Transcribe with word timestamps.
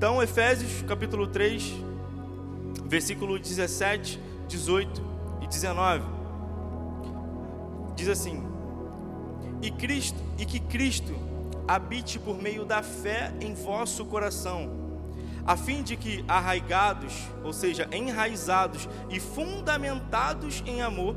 Então, 0.00 0.22
Efésios 0.22 0.80
capítulo 0.88 1.26
3, 1.26 1.74
versículo 2.86 3.38
17, 3.38 4.18
18 4.48 5.02
e 5.42 5.46
19. 5.46 6.02
Diz 7.94 8.08
assim: 8.08 8.42
E 9.60 9.70
Cristo, 9.70 10.18
e 10.38 10.46
que 10.46 10.58
Cristo 10.58 11.12
habite 11.68 12.18
por 12.18 12.40
meio 12.40 12.64
da 12.64 12.82
fé 12.82 13.30
em 13.42 13.52
vosso 13.52 14.06
coração, 14.06 14.70
a 15.44 15.54
fim 15.54 15.82
de 15.82 15.98
que 15.98 16.24
arraigados, 16.26 17.12
ou 17.44 17.52
seja, 17.52 17.86
enraizados 17.92 18.88
e 19.10 19.20
fundamentados 19.20 20.62
em 20.66 20.80
amor, 20.80 21.14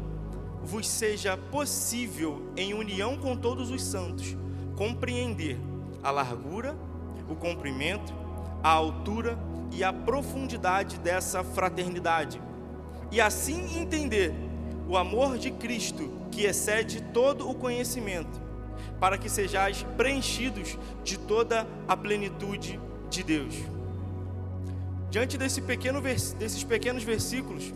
vos 0.61 0.89
seja 0.89 1.37
possível 1.37 2.51
em 2.57 2.73
união 2.73 3.15
com 3.15 3.37
todos 3.37 3.71
os 3.71 3.81
santos 3.81 4.35
compreender 4.75 5.57
a 6.03 6.11
largura, 6.11 6.75
o 7.29 7.35
comprimento, 7.35 8.22
a 8.63 8.69
altura 8.69 9.37
e 9.71 9.83
a 9.83 9.91
profundidade 9.91 10.97
dessa 10.99 11.43
fraternidade, 11.43 12.41
e 13.11 13.19
assim 13.19 13.77
entender 13.77 14.33
o 14.87 14.95
amor 14.95 15.37
de 15.37 15.51
Cristo 15.51 16.09
que 16.31 16.45
excede 16.45 17.01
todo 17.01 17.49
o 17.49 17.53
conhecimento, 17.53 18.41
para 18.99 19.17
que 19.17 19.29
sejais 19.29 19.83
preenchidos 19.97 20.77
de 21.03 21.19
toda 21.19 21.67
a 21.87 21.97
plenitude 21.97 22.79
de 23.09 23.21
Deus. 23.21 23.55
Diante 25.09 25.37
desse 25.37 25.61
pequeno, 25.61 26.01
desses 26.01 26.63
pequenos 26.63 27.03
versículos, 27.03 27.71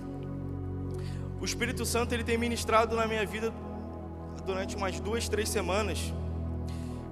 o 1.39 1.45
Espírito 1.45 1.85
Santo 1.85 2.13
ele 2.13 2.23
tem 2.23 2.37
ministrado 2.37 2.95
na 2.95 3.05
minha 3.05 3.25
vida 3.25 3.53
durante 4.45 4.75
umas 4.75 4.99
duas, 4.99 5.27
três 5.27 5.49
semanas, 5.49 6.13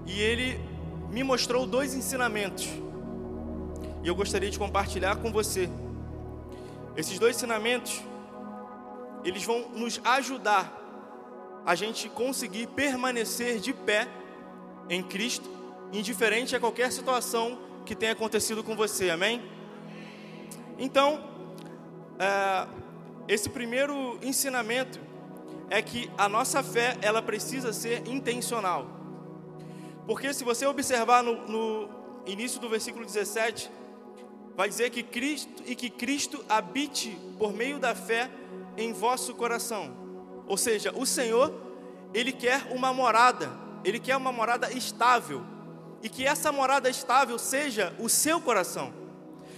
e 0.08 0.20
ele 0.20 0.60
me 1.12 1.24
mostrou 1.24 1.68
dois 1.68 1.94
ensinamentos 1.94 2.68
e 4.06 4.08
eu 4.08 4.14
gostaria 4.14 4.52
de 4.52 4.60
compartilhar 4.60 5.16
com 5.16 5.32
você. 5.32 5.68
Esses 6.96 7.18
dois 7.18 7.36
ensinamentos, 7.36 8.04
eles 9.24 9.44
vão 9.44 9.68
nos 9.70 10.00
ajudar 10.04 10.72
a 11.66 11.74
gente 11.74 12.08
conseguir 12.10 12.68
permanecer 12.68 13.60
de 13.60 13.74
pé 13.74 14.08
em 14.92 15.02
Cristo, 15.02 15.50
indiferente 15.92 16.56
a 16.56 16.60
qualquer 16.60 16.92
situação 16.92 17.58
que 17.84 17.96
tenha 17.96 18.12
acontecido 18.12 18.64
com 18.64 18.76
você, 18.76 19.10
amém? 19.10 19.42
Então, 20.78 21.28
é, 22.20 22.68
esse 23.28 23.50
primeiro 23.50 24.20
ensinamento 24.22 25.00
é 25.68 25.82
que 25.82 26.12
a 26.16 26.30
nossa 26.30 26.62
fé 26.62 26.96
ela 27.02 27.24
precisa 27.24 27.74
ser 27.74 28.08
intencional, 28.08 28.86
porque 30.06 30.32
se 30.32 30.44
você 30.44 30.68
observar 30.68 31.24
no, 31.24 31.48
no 31.48 31.90
início 32.28 32.62
do 32.62 32.70
versículo 32.70 33.04
17, 33.04 33.72
vai 34.56 34.70
dizer 34.70 34.90
que 34.90 35.04
Cristo 35.04 35.64
e 35.66 35.76
que 35.76 35.90
Cristo 35.90 36.44
habite 36.48 37.18
por 37.38 37.54
meio 37.54 37.80
da 37.80 37.94
fé 37.94 38.30
em 38.78 38.94
vosso 38.94 39.34
coração. 39.36 39.96
Ou 40.48 40.58
seja, 40.58 40.94
o 40.96 41.06
Senhor, 41.06 41.54
ele 42.14 42.32
quer 42.32 42.68
uma 42.72 42.94
morada, 42.94 43.52
ele 43.84 44.00
quer 44.00 44.16
uma 44.16 44.32
morada 44.32 44.72
estável, 44.72 45.44
e 46.02 46.10
que 46.10 46.26
essa 46.26 46.52
morada 46.52 46.90
estável 46.90 47.38
seja 47.40 47.96
o 48.00 48.08
seu 48.08 48.40
coração. 48.40 48.94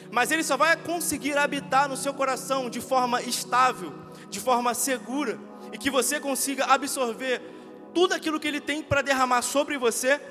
Mas 0.10 0.32
ele 0.32 0.44
só 0.44 0.56
vai 0.56 0.76
conseguir 0.78 1.38
habitar 1.38 1.90
no 1.90 1.98
seu 1.98 2.14
coração 2.14 2.70
de 2.70 2.80
forma 2.80 3.22
estável, 3.22 3.94
de 4.30 4.40
forma 4.40 4.74
segura, 4.74 5.38
e 5.74 5.78
que 5.78 5.92
você 5.92 6.20
consiga 6.20 6.66
absorver 6.66 7.42
tudo 7.94 8.14
aquilo 8.14 8.40
que 8.40 8.48
ele 8.48 8.62
tem 8.62 8.82
para 8.82 9.02
derramar 9.02 9.42
sobre 9.42 9.78
você. 9.78 10.22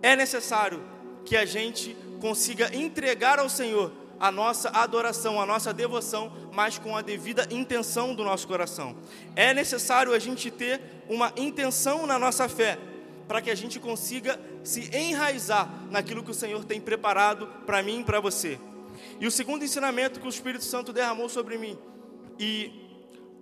É 0.00 0.14
necessário 0.14 0.82
que 1.24 1.36
a 1.36 1.44
gente 1.44 1.96
consiga 2.22 2.72
entregar 2.72 3.40
ao 3.40 3.48
Senhor 3.48 3.90
a 4.20 4.30
nossa 4.30 4.68
adoração, 4.68 5.40
a 5.40 5.44
nossa 5.44 5.74
devoção, 5.74 6.32
mas 6.52 6.78
com 6.78 6.96
a 6.96 7.02
devida 7.02 7.48
intenção 7.50 8.14
do 8.14 8.22
nosso 8.22 8.46
coração. 8.46 8.96
É 9.34 9.52
necessário 9.52 10.14
a 10.14 10.18
gente 10.20 10.48
ter 10.48 10.80
uma 11.08 11.32
intenção 11.36 12.06
na 12.06 12.20
nossa 12.20 12.48
fé, 12.48 12.78
para 13.26 13.42
que 13.42 13.50
a 13.50 13.56
gente 13.56 13.80
consiga 13.80 14.38
se 14.62 14.88
enraizar 14.96 15.68
naquilo 15.90 16.22
que 16.22 16.30
o 16.30 16.34
Senhor 16.34 16.64
tem 16.64 16.80
preparado 16.80 17.48
para 17.66 17.82
mim 17.82 18.00
e 18.00 18.04
para 18.04 18.20
você. 18.20 18.56
E 19.18 19.26
o 19.26 19.30
segundo 19.30 19.64
ensinamento 19.64 20.20
que 20.20 20.26
o 20.26 20.30
Espírito 20.30 20.62
Santo 20.62 20.92
derramou 20.92 21.28
sobre 21.28 21.58
mim, 21.58 21.76
e 22.38 22.70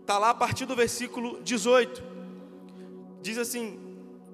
está 0.01 0.19
lá 0.19 0.31
a 0.31 0.35
partir 0.35 0.65
do 0.65 0.75
versículo 0.75 1.39
18, 1.43 2.03
diz 3.21 3.37
assim: 3.37 3.79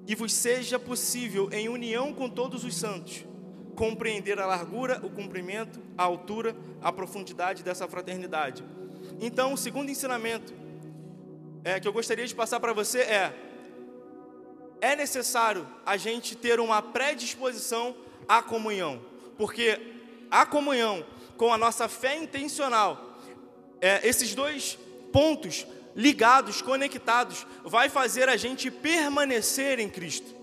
E 0.07 0.15
vos 0.15 0.31
seja 0.31 0.79
possível, 0.79 1.49
em 1.51 1.67
união 1.67 2.13
com 2.13 2.29
todos 2.29 2.63
os 2.63 2.73
santos, 2.77 3.25
compreender 3.77 4.39
a 4.39 4.45
largura, 4.47 4.99
o 5.03 5.09
comprimento, 5.09 5.79
a 5.95 6.03
altura, 6.03 6.55
a 6.81 6.91
profundidade 6.91 7.63
dessa 7.63 7.87
fraternidade. 7.87 8.63
Então, 9.21 9.53
o 9.53 9.57
segundo 9.57 9.91
ensinamento 9.91 10.51
é, 11.63 11.79
que 11.79 11.87
eu 11.87 11.93
gostaria 11.93 12.25
de 12.25 12.33
passar 12.33 12.59
para 12.59 12.73
você 12.73 13.01
é: 13.01 13.33
é 14.81 14.95
necessário 14.95 15.65
a 15.85 15.95
gente 15.95 16.35
ter 16.35 16.59
uma 16.59 16.81
predisposição 16.81 17.95
à 18.27 18.41
comunhão, 18.41 18.99
porque 19.37 19.79
a 20.31 20.43
comunhão 20.43 21.05
com 21.37 21.53
a 21.53 21.57
nossa 21.57 21.87
fé 21.87 22.17
intencional, 22.17 23.19
é, 23.79 24.05
esses 24.07 24.33
dois 24.33 24.77
pontos 25.13 25.67
ligados, 25.95 26.63
conectados, 26.63 27.45
vai 27.63 27.89
fazer 27.89 28.27
a 28.27 28.37
gente 28.37 28.71
permanecer 28.71 29.79
em 29.79 29.87
Cristo. 29.87 30.35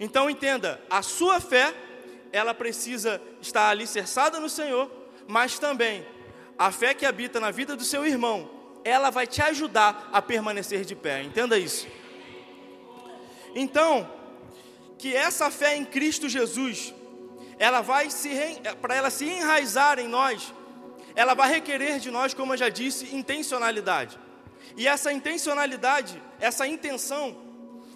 Então 0.00 0.30
entenda, 0.30 0.82
a 0.88 1.02
sua 1.02 1.38
fé 1.40 1.74
ela 2.32 2.54
precisa 2.54 3.20
estar 3.40 3.68
alicerçada 3.68 4.40
no 4.40 4.48
Senhor, 4.48 4.90
mas 5.28 5.58
também 5.58 6.04
a 6.58 6.72
fé 6.72 6.94
que 6.94 7.04
habita 7.04 7.38
na 7.38 7.50
vida 7.50 7.76
do 7.76 7.84
seu 7.84 8.06
irmão, 8.06 8.50
ela 8.84 9.10
vai 9.10 9.26
te 9.26 9.42
ajudar 9.42 10.08
a 10.12 10.20
permanecer 10.20 10.84
de 10.84 10.94
pé. 10.94 11.22
Entenda 11.22 11.58
isso. 11.58 11.86
Então, 13.54 14.08
que 14.98 15.14
essa 15.14 15.50
fé 15.50 15.76
em 15.76 15.84
Cristo 15.84 16.28
Jesus, 16.28 16.94
ela 17.58 17.80
vai 17.80 18.10
se 18.10 18.30
para 18.80 18.94
ela 18.94 19.10
se 19.10 19.24
enraizar 19.24 19.98
em 19.98 20.08
nós, 20.08 20.54
ela 21.14 21.34
vai 21.34 21.50
requerer 21.50 21.98
de 21.98 22.10
nós, 22.10 22.32
como 22.32 22.54
eu 22.54 22.56
já 22.56 22.68
disse, 22.68 23.14
intencionalidade. 23.14 24.18
E 24.76 24.88
essa 24.88 25.12
intencionalidade, 25.12 26.22
essa 26.40 26.66
intenção, 26.66 27.36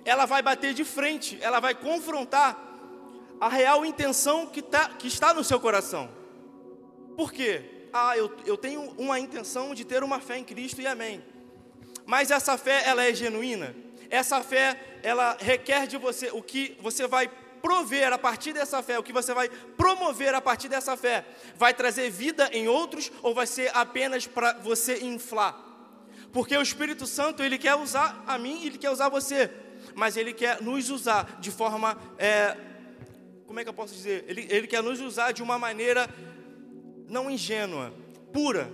ela 0.05 0.27
vai 0.27 0.43
bater 0.43 0.75
de 0.75 0.85
frente, 0.85 1.39
ela 1.41 1.59
vai 1.59 1.75
confrontar 1.75 2.66
a 3.41 3.49
real 3.49 3.85
intenção 3.85 4.47
que, 4.47 4.63
tá, 4.63 4.89
que 4.91 5.09
está 5.09 5.35
no 5.35 5.45
seu 5.45 5.61
coração. 5.61 6.11
Por 7.17 7.33
quê? 7.33 7.89
Ah, 7.93 8.17
eu, 8.17 8.31
eu 8.45 8.57
tenho 8.57 8.83
uma 8.99 9.19
intenção 9.19 9.75
de 9.75 9.85
ter 9.85 10.03
uma 10.03 10.21
fé 10.21 10.39
em 10.39 10.45
Cristo 10.45 10.81
e 10.81 10.87
amém. 10.87 11.23
Mas 12.05 12.31
essa 12.31 12.57
fé, 12.57 12.83
ela 12.87 13.05
é 13.05 13.15
genuína? 13.15 13.75
Essa 14.11 14.43
fé, 14.43 14.99
ela 15.03 15.37
requer 15.41 15.87
de 15.87 15.97
você 15.97 16.31
o 16.31 16.43
que 16.43 16.77
você 16.81 17.07
vai 17.07 17.29
prover 17.61 18.13
a 18.13 18.19
partir 18.19 18.53
dessa 18.53 18.83
fé, 18.83 18.99
o 18.99 19.03
que 19.03 19.13
você 19.13 19.35
vai 19.35 19.49
promover 19.49 20.35
a 20.35 20.41
partir 20.41 20.69
dessa 20.69 20.97
fé, 20.97 21.25
vai 21.57 21.75
trazer 21.75 22.11
vida 22.11 22.49
em 22.53 22.69
outros 22.69 23.11
ou 23.23 23.35
vai 23.35 23.47
ser 23.47 23.71
apenas 23.75 24.27
para 24.27 24.53
você 24.59 25.05
inflar? 25.05 25.59
Porque 26.33 26.57
o 26.57 26.63
Espírito 26.63 27.07
Santo, 27.07 27.43
ele 27.43 27.59
quer 27.59 27.75
usar 27.75 28.23
a 28.27 28.39
mim, 28.39 28.65
ele 28.65 28.79
quer 28.79 28.91
usar 28.91 29.09
você, 29.09 29.51
mas 29.95 30.17
ele 30.17 30.33
quer 30.33 30.63
nos 30.63 30.91
usar 30.91 31.39
de 31.41 31.51
forma 31.51 31.99
é, 32.19 32.57
como 33.57 33.63
é 33.63 33.65
que 33.65 33.71
eu 33.71 33.75
posso 33.75 33.95
dizer? 33.95 34.23
Ele, 34.29 34.47
ele 34.51 34.67
quer 34.67 34.83
nos 34.83 35.01
usar 35.01 35.33
de 35.33 35.43
uma 35.43 35.59
maneira 35.59 36.11
não 37.09 37.31
ingênua, 37.31 37.91
pura. 38.31 38.71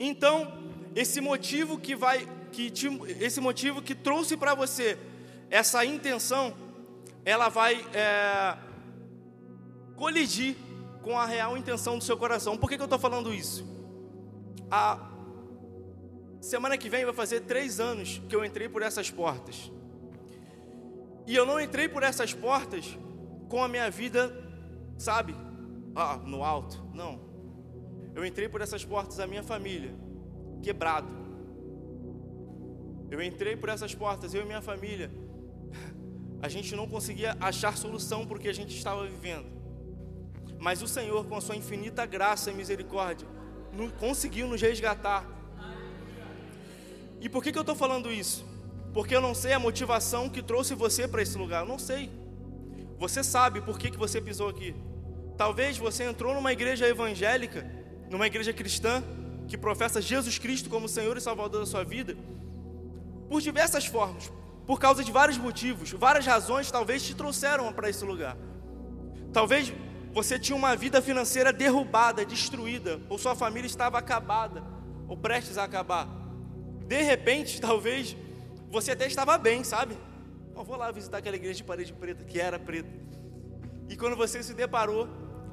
Então, 0.00 0.52
esse 0.96 1.20
motivo 1.20 1.78
que 1.78 1.94
vai, 1.94 2.28
que 2.50 2.72
te, 2.72 2.88
esse 3.20 3.40
motivo 3.40 3.80
que 3.80 3.94
trouxe 3.94 4.36
para 4.36 4.52
você 4.52 4.98
essa 5.48 5.84
intenção, 5.84 6.52
ela 7.24 7.48
vai 7.48 7.76
é, 7.94 8.58
colidir 9.94 10.56
com 11.02 11.16
a 11.16 11.26
real 11.26 11.56
intenção 11.56 11.98
do 11.98 12.02
seu 12.02 12.16
coração. 12.16 12.58
Por 12.58 12.68
que, 12.68 12.74
que 12.74 12.82
eu 12.82 12.86
estou 12.86 12.98
falando 12.98 13.32
isso? 13.32 13.64
A 14.68 14.98
semana 16.40 16.76
que 16.76 16.88
vem 16.88 17.04
vai 17.04 17.14
fazer 17.14 17.42
três 17.42 17.78
anos 17.78 18.20
que 18.28 18.34
eu 18.34 18.44
entrei 18.44 18.68
por 18.68 18.82
essas 18.82 19.08
portas. 19.08 19.70
E 21.26 21.34
eu 21.34 21.46
não 21.46 21.60
entrei 21.60 21.88
por 21.88 22.02
essas 22.02 22.32
portas 22.34 22.98
com 23.48 23.62
a 23.62 23.68
minha 23.68 23.90
vida, 23.90 24.32
sabe, 24.98 25.34
ah, 25.94 26.16
no 26.24 26.42
alto. 26.42 26.84
Não. 26.92 27.20
Eu 28.14 28.24
entrei 28.24 28.48
por 28.48 28.60
essas 28.60 28.84
portas 28.84 29.18
a 29.18 29.26
minha 29.26 29.42
família, 29.42 29.94
quebrado. 30.62 31.08
Eu 33.10 33.22
entrei 33.22 33.56
por 33.56 33.68
essas 33.68 33.94
portas, 33.94 34.34
eu 34.34 34.42
e 34.42 34.44
minha 34.44 34.62
família. 34.62 35.10
A 36.42 36.48
gente 36.48 36.76
não 36.76 36.86
conseguia 36.86 37.36
achar 37.40 37.76
solução 37.76 38.26
porque 38.26 38.48
a 38.48 38.52
gente 38.52 38.76
estava 38.76 39.06
vivendo. 39.06 39.46
Mas 40.58 40.82
o 40.82 40.86
Senhor, 40.86 41.26
com 41.26 41.36
a 41.36 41.40
sua 41.40 41.56
infinita 41.56 42.04
graça 42.06 42.50
e 42.50 42.54
misericórdia, 42.54 43.26
conseguiu 43.98 44.46
nos 44.46 44.60
resgatar. 44.60 45.26
E 47.20 47.28
por 47.28 47.42
que, 47.42 47.50
que 47.50 47.58
eu 47.58 47.62
estou 47.62 47.74
falando 47.74 48.12
isso? 48.12 48.44
Porque 48.94 49.14
eu 49.14 49.20
não 49.20 49.34
sei 49.34 49.52
a 49.52 49.58
motivação 49.58 50.30
que 50.30 50.40
trouxe 50.40 50.72
você 50.72 51.08
para 51.08 51.20
esse 51.20 51.36
lugar, 51.36 51.62
eu 51.62 51.68
não 51.68 51.78
sei. 51.78 52.08
você 52.96 53.24
sabe 53.24 53.60
por 53.60 53.76
que, 53.76 53.90
que 53.90 53.98
você 53.98 54.20
pisou 54.20 54.48
aqui. 54.48 54.72
Talvez 55.36 55.76
você 55.76 56.04
entrou 56.04 56.32
numa 56.32 56.52
igreja 56.52 56.88
evangélica, 56.88 57.68
numa 58.08 58.28
igreja 58.28 58.52
cristã, 58.52 59.02
que 59.48 59.58
professa 59.58 60.00
Jesus 60.00 60.38
Cristo 60.38 60.70
como 60.70 60.88
Senhor 60.88 61.16
e 61.16 61.20
Salvador 61.20 61.60
da 61.60 61.66
sua 61.66 61.82
vida, 61.84 62.16
por 63.28 63.40
diversas 63.42 63.84
formas, 63.84 64.32
por 64.64 64.78
causa 64.78 65.02
de 65.02 65.10
vários 65.10 65.36
motivos, 65.36 65.90
várias 65.90 66.24
razões, 66.24 66.70
talvez 66.70 67.02
te 67.02 67.16
trouxeram 67.16 67.72
para 67.72 67.90
esse 67.90 68.04
lugar. 68.04 68.36
Talvez 69.32 69.72
você 70.12 70.38
tinha 70.38 70.54
uma 70.54 70.76
vida 70.76 71.02
financeira 71.02 71.52
derrubada, 71.52 72.24
destruída, 72.24 73.00
ou 73.08 73.18
sua 73.18 73.34
família 73.34 73.66
estava 73.66 73.98
acabada, 73.98 74.62
ou 75.08 75.16
prestes 75.16 75.58
a 75.58 75.64
acabar. 75.64 76.08
De 76.86 77.02
repente, 77.02 77.58
talvez 77.60 78.16
você 78.74 78.90
até 78.90 79.06
estava 79.06 79.38
bem, 79.38 79.62
sabe? 79.62 79.96
Eu 80.54 80.64
vou 80.64 80.76
lá 80.76 80.90
visitar 80.90 81.18
aquela 81.18 81.36
igreja 81.36 81.58
de 81.58 81.64
parede 81.64 81.92
preta, 81.92 82.24
que 82.24 82.40
era 82.40 82.58
preta. 82.58 82.90
E 83.88 83.96
quando 83.96 84.16
você 84.16 84.42
se 84.42 84.52
deparou 84.52 85.08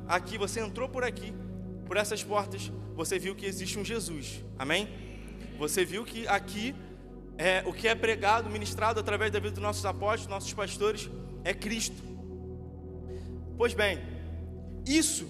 aqui, 0.07 0.39
você 0.39 0.59
entrou 0.59 0.89
por 0.89 1.03
aqui, 1.03 1.31
por 1.85 1.97
essas 1.97 2.23
portas, 2.23 2.71
você 2.95 3.19
viu 3.19 3.35
que 3.35 3.45
existe 3.45 3.77
um 3.77 3.85
Jesus. 3.85 4.43
Amém? 4.57 4.89
Você 5.59 5.85
viu 5.85 6.03
que 6.03 6.27
aqui 6.27 6.73
é, 7.37 7.63
o 7.65 7.71
que 7.71 7.87
é 7.87 7.93
pregado, 7.93 8.49
ministrado 8.49 8.99
através 8.99 9.31
da 9.31 9.39
vida 9.39 9.51
dos 9.51 9.61
nossos 9.61 9.85
apóstolos, 9.85 10.27
nossos 10.27 10.53
pastores, 10.53 11.07
é 11.43 11.53
Cristo. 11.53 12.01
Pois 13.55 13.75
bem, 13.75 13.99
isso 14.83 15.29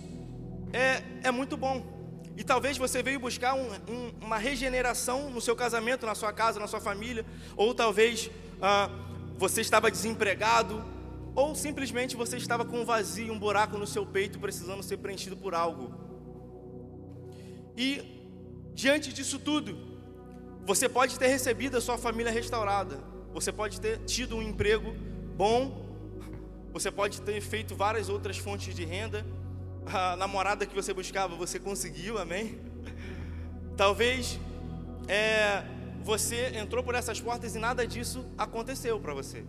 é, 0.72 1.28
é 1.28 1.32
muito 1.32 1.58
bom. 1.58 2.01
E 2.38 2.44
talvez 2.44 2.78
você 2.78 3.04
veio 3.04 3.20
buscar 3.20 3.54
um, 3.54 3.68
um, 3.88 4.12
uma 4.22 4.38
regeneração 4.38 5.30
no 5.30 5.42
seu 5.42 5.56
casamento, 5.56 6.06
na 6.06 6.16
sua 6.16 6.32
casa, 6.32 6.60
na 6.60 6.68
sua 6.68 6.80
família, 6.80 7.26
ou 7.56 7.74
talvez 7.76 8.30
ah, 8.62 8.90
você 9.38 9.62
estava 9.62 9.92
desempregado, 9.92 10.84
ou 11.36 11.56
simplesmente 11.56 12.16
você 12.16 12.38
estava 12.38 12.66
com 12.66 12.82
um 12.82 12.86
vazio, 12.86 13.34
um 13.34 13.40
buraco 13.40 13.78
no 13.78 13.88
seu 13.88 14.06
peito, 14.06 14.40
precisando 14.40 14.84
ser 14.84 14.98
preenchido 14.98 15.36
por 15.36 15.54
algo. 15.54 15.94
E 17.78 18.02
diante 18.74 19.12
disso 19.14 19.40
tudo, 19.40 19.78
você 20.66 20.88
pode 20.88 21.18
ter 21.18 21.28
recebido 21.28 21.78
a 21.78 21.82
sua 21.82 21.98
família 21.98 22.32
restaurada, 22.32 23.00
você 23.34 23.52
pode 23.52 23.80
ter 23.80 24.00
tido 24.06 24.36
um 24.36 24.42
emprego 24.42 24.94
bom, 25.36 25.90
você 26.72 26.92
pode 26.92 27.22
ter 27.22 27.42
feito 27.42 27.76
várias 27.76 28.10
outras 28.10 28.38
fontes 28.38 28.74
de 28.74 28.86
renda, 28.86 29.26
a 29.86 30.16
namorada 30.16 30.66
que 30.66 30.76
você 30.76 30.94
buscava, 30.94 31.36
você 31.36 31.60
conseguiu, 31.60 32.18
amém? 32.18 32.60
Talvez 33.76 34.40
é, 35.08 35.64
você 36.04 36.58
entrou 36.58 36.84
por 36.84 36.96
essas 36.96 37.20
portas 37.20 37.56
e 37.56 37.60
nada 37.60 37.86
disso 37.86 38.26
aconteceu 38.38 39.00
para 39.00 39.14
você. 39.14 39.44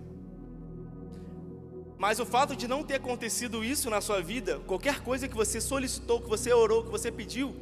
Mas 1.99 2.19
o 2.19 2.27
fato 2.27 2.57
de 2.57 2.67
não 2.67 2.83
ter 2.83 2.95
acontecido 2.95 3.65
isso 3.65 3.89
na 3.89 4.01
sua 4.01 4.21
vida, 4.21 4.59
qualquer 4.67 5.01
coisa 5.01 5.29
que 5.29 5.37
você 5.37 5.61
solicitou, 5.61 6.21
que 6.21 6.29
você 6.29 6.53
orou, 6.53 6.83
que 6.85 6.91
você 6.91 7.13
pediu, 7.13 7.55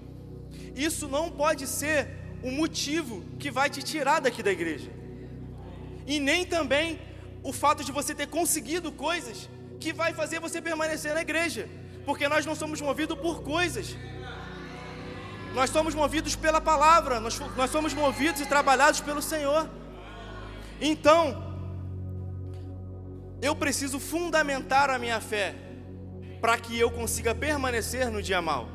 isso 0.75 1.09
não 1.09 1.31
pode 1.31 1.67
ser 1.67 2.09
o 2.43 2.51
motivo 2.51 3.23
que 3.39 3.51
vai 3.51 3.69
te 3.69 3.83
tirar 3.83 4.21
daqui 4.21 4.43
da 4.43 4.51
igreja. 4.51 4.91
E 6.07 6.19
nem 6.19 6.47
também 6.47 6.99
o 7.43 7.53
fato 7.53 7.85
de 7.85 7.93
você 7.93 8.15
ter 8.15 8.29
conseguido 8.29 8.91
coisas 8.91 9.49
que 9.79 9.93
vai 9.93 10.15
fazer 10.15 10.41
você 10.41 10.61
permanecer 10.61 11.13
na 11.15 11.21
igreja 11.21 11.69
porque 12.05 12.29
nós 12.29 12.47
não 12.47 12.55
somos 12.55 12.81
movidos 12.81 13.19
por 13.19 13.43
coisas. 13.43 13.97
Nós 15.55 15.71
somos 15.71 15.95
movidos 15.95 16.37
pela 16.37 16.61
palavra, 16.61 17.19
nós, 17.19 17.39
nós 17.57 17.71
somos 17.71 17.93
movidos 17.93 18.41
e 18.41 18.47
trabalhados 18.47 19.01
pelo 19.01 19.21
Senhor. 19.21 19.69
Então, 20.81 21.51
eu 23.43 23.55
preciso 23.57 23.99
fundamentar 23.99 24.91
a 24.91 24.99
minha 24.99 25.21
fé 25.21 25.55
para 26.41 26.57
que 26.59 26.79
eu 26.79 26.91
consiga 26.91 27.35
permanecer 27.35 28.11
no 28.11 28.23
dia 28.23 28.41
mal. 28.41 28.69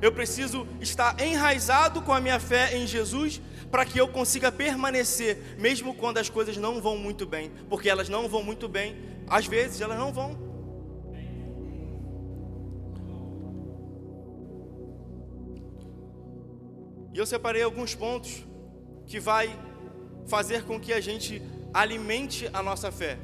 Eu 0.00 0.12
preciso 0.12 0.66
estar 0.80 1.18
enraizado 1.20 2.02
com 2.02 2.12
a 2.12 2.20
minha 2.20 2.38
fé 2.38 2.76
em 2.76 2.86
Jesus 2.86 3.40
para 3.70 3.84
que 3.84 3.98
eu 3.98 4.06
consiga 4.06 4.52
permanecer, 4.52 5.56
mesmo 5.58 5.94
quando 5.94 6.18
as 6.18 6.28
coisas 6.28 6.56
não 6.56 6.80
vão 6.80 6.96
muito 6.96 7.26
bem, 7.26 7.50
porque 7.68 7.88
elas 7.88 8.08
não 8.08 8.28
vão 8.28 8.42
muito 8.42 8.68
bem, 8.68 8.96
às 9.26 9.46
vezes 9.46 9.80
elas 9.80 9.98
não 9.98 10.12
vão. 10.12 10.43
E 17.14 17.18
eu 17.18 17.24
separei 17.24 17.62
alguns 17.62 17.94
pontos 17.94 18.44
que 19.06 19.20
vai 19.20 19.56
fazer 20.26 20.64
com 20.64 20.80
que 20.80 20.92
a 20.92 21.00
gente 21.00 21.40
alimente 21.72 22.50
a 22.52 22.60
nossa 22.60 22.90
fé, 22.90 23.18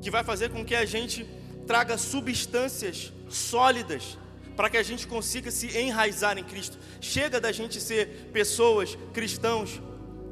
que 0.00 0.10
vai 0.10 0.24
fazer 0.24 0.48
com 0.50 0.64
que 0.64 0.74
a 0.74 0.86
gente 0.86 1.28
traga 1.66 1.98
substâncias 1.98 3.12
sólidas 3.28 4.16
para 4.56 4.70
que 4.70 4.78
a 4.78 4.82
gente 4.82 5.06
consiga 5.06 5.50
se 5.50 5.76
enraizar 5.76 6.38
em 6.38 6.42
Cristo. 6.42 6.78
Chega 7.02 7.38
da 7.38 7.52
gente 7.52 7.78
ser 7.82 8.30
pessoas 8.32 8.96
cristãos, 9.12 9.78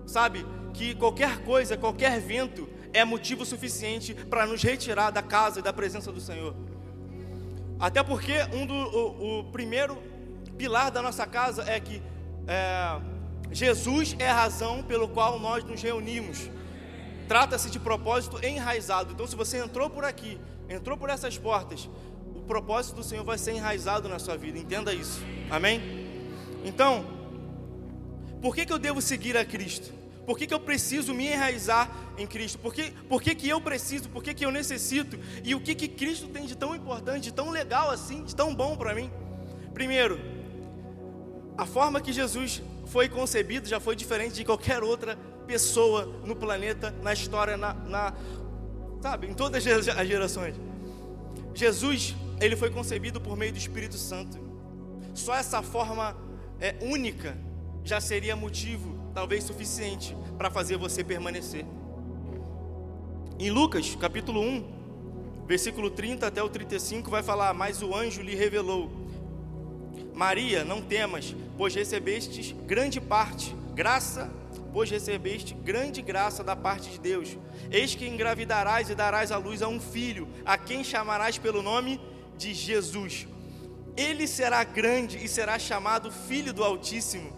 sabe, 0.07 0.47
que 0.73 0.95
qualquer 0.95 1.45
coisa, 1.45 1.77
qualquer 1.77 2.19
vento 2.19 2.67
é 2.95 3.05
motivo 3.05 3.45
suficiente 3.45 4.15
para 4.15 4.47
nos 4.47 4.63
retirar 4.63 5.11
da 5.11 5.23
casa 5.23 5.61
e 5.61 5.63
da 5.63 5.73
presença 5.73 6.11
do 6.11 6.21
Senhor. 6.21 6.57
Até 7.79 8.03
porque 8.03 8.33
um 8.55 8.65
do, 8.65 8.75
o, 8.75 9.41
o 9.41 9.45
primeiro 9.53 10.03
pilar 10.57 10.91
da 10.91 11.03
nossa 11.03 11.27
casa 11.27 11.63
é 11.71 11.79
que 11.79 12.03
é, 12.47 13.01
Jesus 13.53 14.17
é 14.19 14.29
a 14.29 14.35
razão 14.35 14.83
pelo 14.83 15.09
qual 15.09 15.39
nós 15.39 15.65
nos 15.65 15.83
reunimos. 15.83 16.51
Trata-se 17.29 17.71
de 17.71 17.79
propósito 17.79 18.45
enraizado. 18.45 19.13
Então, 19.13 19.27
se 19.27 19.35
você 19.35 19.59
entrou 19.59 19.91
por 19.91 20.05
aqui, 20.05 20.39
entrou 20.69 20.97
por 20.97 21.11
essas 21.11 21.37
portas, 21.37 21.89
o 22.35 22.43
propósito 22.43 22.97
do 22.97 23.03
Senhor 23.03 23.25
vai 23.25 23.39
ser 23.39 23.53
enraizado 23.53 24.09
na 24.09 24.19
sua 24.19 24.37
vida. 24.37 24.59
Entenda 24.59 24.95
isso. 24.95 25.21
Amém? 25.51 25.81
Então, 26.65 27.05
por 28.41 28.55
que, 28.55 28.65
que 28.65 28.73
eu 28.73 28.79
devo 28.79 29.01
seguir 29.01 29.37
a 29.37 29.45
Cristo? 29.45 29.93
Por 30.25 30.37
que, 30.37 30.47
que 30.47 30.55
eu 30.55 30.61
preciso 30.61 31.15
me 31.15 31.27
enraizar 31.29 31.89
em 32.19 32.27
Cristo? 32.27 32.59
Por 32.59 32.75
que, 32.75 32.91
por 33.09 33.23
que, 33.23 33.35
que 33.35 33.49
eu 33.49 33.61
preciso? 33.61 34.09
Por 34.09 34.23
que, 34.23 34.35
que 34.35 34.45
eu 34.45 34.51
necessito? 34.51 35.19
E 35.45 35.55
o 35.55 35.61
que, 35.61 35.75
que 35.75 35.87
Cristo 35.87 36.27
tem 36.29 36.47
de 36.47 36.57
tão 36.57 36.75
importante, 36.75 37.25
de 37.25 37.33
tão 37.33 37.51
legal 37.51 37.91
assim, 37.91 38.25
de 38.25 38.35
tão 38.35 38.53
bom 38.53 38.77
para 38.77 38.93
mim? 38.93 39.11
Primeiro, 39.73 40.19
a 41.57 41.65
forma 41.65 42.01
que 42.01 42.13
Jesus 42.13 42.63
foi 42.87 43.09
concebido 43.09 43.69
já 43.69 43.81
foi 43.81 43.97
diferente 43.97 44.35
de 44.35 44.45
qualquer 44.45 44.83
outra 44.83 45.17
pessoa 45.47 46.05
no 46.25 46.37
planeta, 46.37 46.95
na 47.03 47.13
história, 47.13 47.57
na, 47.57 47.73
na 47.73 48.15
sabe, 49.01 49.29
em 49.29 49.35
todas 49.35 49.67
as 49.67 50.09
gerações. 50.09 50.57
Jesus, 51.55 52.15
ele 52.41 52.57
foi 52.57 52.71
concebido 52.71 53.21
por 53.21 53.37
meio 53.37 53.53
do 53.53 53.59
Espírito 53.59 53.97
Santo. 53.97 54.39
Só 55.15 55.35
essa 55.35 55.63
forma 55.63 56.17
é, 56.61 56.77
única 56.83 57.37
já 57.85 58.01
seria 58.01 58.37
motivo, 58.37 58.99
talvez 59.15 59.45
suficiente, 59.45 60.17
para 60.37 60.51
fazer 60.51 60.77
você 60.77 61.03
permanecer. 61.03 61.65
Em 63.39 63.51
Lucas, 63.51 63.95
capítulo 63.97 64.41
1, 64.41 65.45
versículo 65.47 65.91
30 65.91 66.27
até 66.27 66.43
o 66.43 66.49
35, 66.49 67.11
vai 67.11 67.23
falar: 67.23 67.55
Mas 67.55 67.83
o 67.83 67.95
anjo 67.95 68.21
lhe 68.21 68.35
revelou 68.35 68.91
Maria, 70.17 70.65
não 70.65 70.81
temas, 70.81 71.37
pois 71.59 71.75
recebestes 71.75 72.53
grande 72.67 73.03
parte, 73.03 73.55
graça, 73.75 74.31
pois 74.73 74.91
recebeste 74.91 75.53
grande 75.53 76.01
graça 76.01 76.43
da 76.43 76.57
parte 76.57 76.89
de 76.89 76.99
Deus. 76.99 77.37
Eis 77.71 77.95
que 77.95 78.09
engravidarás 78.09 78.89
e 78.89 78.95
darás 78.95 79.31
à 79.31 79.37
luz 79.37 79.61
a 79.61 79.69
um 79.69 79.79
filho, 79.79 80.27
a 80.45 80.57
quem 80.57 80.83
chamarás 80.83 81.37
pelo 81.37 81.63
nome 81.63 82.01
de 82.39 82.55
Jesus. 82.55 83.29
Ele 83.95 84.27
será 84.27 84.65
grande 84.65 85.23
e 85.23 85.29
será 85.29 85.59
chamado 85.59 86.11
Filho 86.11 86.55
do 86.55 86.65
Altíssimo. 86.65 87.31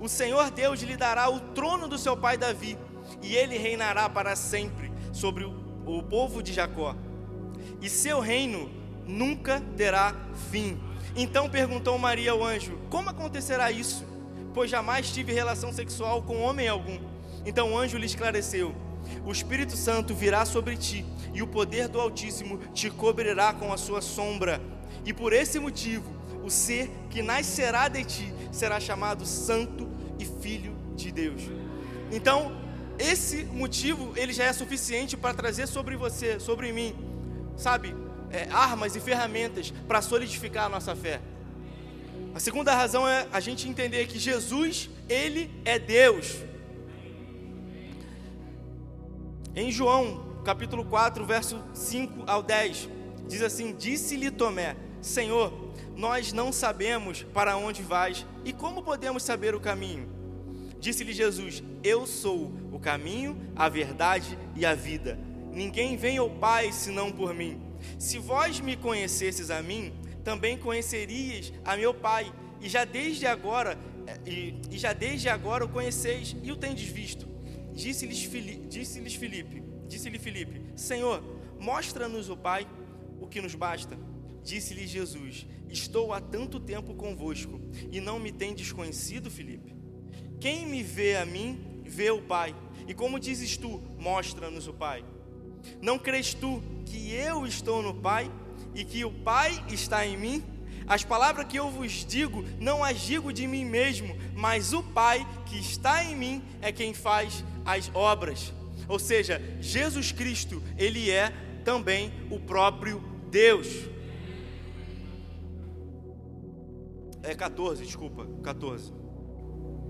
O 0.00 0.08
Senhor 0.08 0.50
Deus 0.50 0.80
lhe 0.80 0.96
dará 0.96 1.28
o 1.28 1.38
trono 1.38 1.86
do 1.86 1.98
seu 1.98 2.16
pai 2.16 2.38
Davi, 2.38 2.78
e 3.20 3.36
ele 3.36 3.58
reinará 3.58 4.08
para 4.08 4.34
sempre 4.34 4.90
sobre 5.12 5.44
o, 5.44 6.02
povo 6.02 6.42
de 6.42 6.52
Jacó. 6.52 6.96
E 7.80 7.90
seu 7.90 8.20
reino 8.20 8.70
nunca 9.06 9.62
terá 9.76 10.14
fim. 10.50 10.80
Então 11.14 11.48
perguntou 11.48 11.98
Maria 11.98 12.32
ao 12.32 12.44
anjo: 12.44 12.78
Como 12.88 13.10
acontecerá 13.10 13.70
isso? 13.70 14.04
Pois 14.54 14.70
jamais 14.70 15.10
tive 15.10 15.32
relação 15.32 15.72
sexual 15.72 16.22
com 16.22 16.40
homem 16.40 16.68
algum. 16.68 16.98
Então 17.44 17.72
o 17.72 17.78
anjo 17.78 17.98
lhe 17.98 18.06
esclareceu: 18.06 18.74
O 19.24 19.32
Espírito 19.32 19.76
Santo 19.76 20.14
virá 20.14 20.44
sobre 20.44 20.76
ti, 20.76 21.04
e 21.34 21.42
o 21.42 21.46
poder 21.46 21.88
do 21.88 22.00
Altíssimo 22.00 22.58
te 22.72 22.90
cobrirá 22.90 23.52
com 23.52 23.72
a 23.72 23.76
sua 23.76 24.00
sombra. 24.00 24.60
E 25.04 25.12
por 25.12 25.32
esse 25.32 25.58
motivo, 25.58 26.12
o 26.42 26.50
ser 26.50 26.90
que 27.10 27.22
nascerá 27.22 27.88
de 27.88 28.04
ti 28.04 28.34
será 28.50 28.80
chamado 28.80 29.24
Santo 29.26 29.88
e 30.18 30.24
Filho 30.24 30.74
de 30.94 31.10
Deus. 31.10 31.42
Então, 32.10 32.52
esse 32.98 33.44
motivo 33.44 34.12
ele 34.16 34.32
já 34.32 34.44
é 34.44 34.52
suficiente 34.52 35.16
para 35.16 35.34
trazer 35.34 35.66
sobre 35.66 35.96
você, 35.96 36.38
sobre 36.38 36.72
mim, 36.72 36.94
sabe, 37.56 37.94
é, 38.32 38.48
armas 38.50 38.96
e 38.96 39.00
ferramentas 39.00 39.72
para 39.86 40.02
solidificar 40.02 40.66
a 40.66 40.68
nossa 40.68 40.96
fé. 40.96 41.20
A 42.34 42.40
segunda 42.40 42.74
razão 42.74 43.06
é 43.06 43.28
a 43.32 43.40
gente 43.40 43.68
entender 43.68 44.06
que 44.06 44.18
Jesus, 44.18 44.88
Ele 45.08 45.50
é 45.64 45.78
Deus. 45.78 46.36
Em 49.54 49.70
João, 49.70 50.40
capítulo 50.44 50.84
4, 50.84 51.24
verso 51.26 51.62
5 51.74 52.24
ao 52.26 52.42
10, 52.42 52.88
Diz 53.32 53.42
assim: 53.42 53.74
Disse-lhe 53.74 54.30
Tomé: 54.30 54.76
Senhor, 55.00 55.72
nós 55.96 56.32
não 56.32 56.52
sabemos 56.52 57.22
para 57.22 57.56
onde 57.56 57.82
vais 57.82 58.26
e 58.44 58.52
como 58.52 58.82
podemos 58.82 59.22
saber 59.22 59.54
o 59.54 59.60
caminho? 59.60 60.08
Disse-lhe 60.78 61.12
Jesus: 61.12 61.62
Eu 61.82 62.06
sou 62.06 62.52
o 62.70 62.78
caminho, 62.78 63.36
a 63.56 63.68
verdade 63.68 64.38
e 64.54 64.66
a 64.66 64.74
vida. 64.74 65.18
Ninguém 65.50 65.96
vem 65.96 66.18
ao 66.18 66.28
Pai 66.28 66.72
senão 66.72 67.10
por 67.10 67.32
mim. 67.34 67.58
Se 67.98 68.18
vós 68.18 68.60
me 68.60 68.76
conhecesses 68.76 69.50
a 69.50 69.62
mim, 69.62 69.92
também 70.24 70.56
conhecerias 70.56 71.52
a 71.64 71.76
meu 71.76 71.92
Pai, 71.92 72.32
e 72.60 72.68
já 72.68 72.84
desde 72.84 73.26
agora 73.26 73.76
e, 74.26 74.54
e 74.70 74.78
já 74.78 74.92
desde 74.92 75.28
agora 75.28 75.64
o 75.64 75.68
conheceis 75.68 76.36
e 76.42 76.50
o 76.50 76.56
tendes 76.56 76.88
visto. 76.88 77.26
Disse-lhes 77.72 78.24
Filipe, 78.24 78.66
disse 78.66 79.00
Filipe, 79.18 79.62
disse-lhe 79.88 80.18
Filipe, 80.18 80.60
Senhor, 80.76 81.22
mostra-nos 81.58 82.28
o 82.28 82.36
Pai, 82.36 82.66
o 83.20 83.26
que 83.26 83.40
nos 83.40 83.54
basta. 83.54 83.98
Disse-lhe 84.42 84.86
Jesus: 84.86 85.46
Estou 85.68 86.12
há 86.12 86.20
tanto 86.20 86.58
tempo 86.58 86.94
convosco 86.94 87.60
e 87.90 88.00
não 88.00 88.18
me 88.18 88.32
tendes 88.32 88.72
conhecido, 88.72 89.30
Filipe. 89.30 89.74
Quem 90.40 90.66
me 90.66 90.82
vê 90.82 91.16
a 91.16 91.24
mim, 91.24 91.82
vê 91.84 92.10
o 92.10 92.20
Pai. 92.20 92.54
E 92.88 92.92
como 92.92 93.20
dizes 93.20 93.56
tu, 93.56 93.80
mostra-nos 93.96 94.66
o 94.66 94.72
Pai. 94.72 95.04
Não 95.80 95.98
crês 95.98 96.34
tu 96.34 96.62
que 96.86 97.12
eu 97.12 97.46
estou 97.46 97.82
no 97.82 97.94
Pai 97.94 98.30
e 98.74 98.84
que 98.84 99.04
o 99.04 99.10
Pai 99.10 99.64
está 99.68 100.06
em 100.06 100.16
mim? 100.16 100.44
As 100.86 101.04
palavras 101.04 101.46
que 101.46 101.58
eu 101.58 101.70
vos 101.70 102.04
digo, 102.04 102.44
não 102.58 102.82
as 102.82 103.00
digo 103.00 103.32
de 103.32 103.46
mim 103.46 103.64
mesmo, 103.64 104.16
mas 104.34 104.72
o 104.72 104.82
Pai 104.82 105.26
que 105.46 105.58
está 105.58 106.04
em 106.04 106.16
mim 106.16 106.42
é 106.60 106.72
quem 106.72 106.92
faz 106.92 107.44
as 107.64 107.90
obras. 107.94 108.52
Ou 108.88 108.98
seja, 108.98 109.40
Jesus 109.60 110.12
Cristo, 110.12 110.62
ele 110.76 111.10
é 111.10 111.32
também 111.64 112.12
o 112.30 112.38
próprio 112.38 113.02
Deus. 113.30 113.68
É 117.22 117.34
14, 117.34 117.84
desculpa, 117.84 118.26
14. 118.42 118.92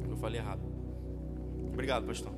Eu 0.09 0.17
falei 0.19 0.41
errado. 0.41 0.63
Obrigado, 1.73 2.07
pastor. 2.07 2.33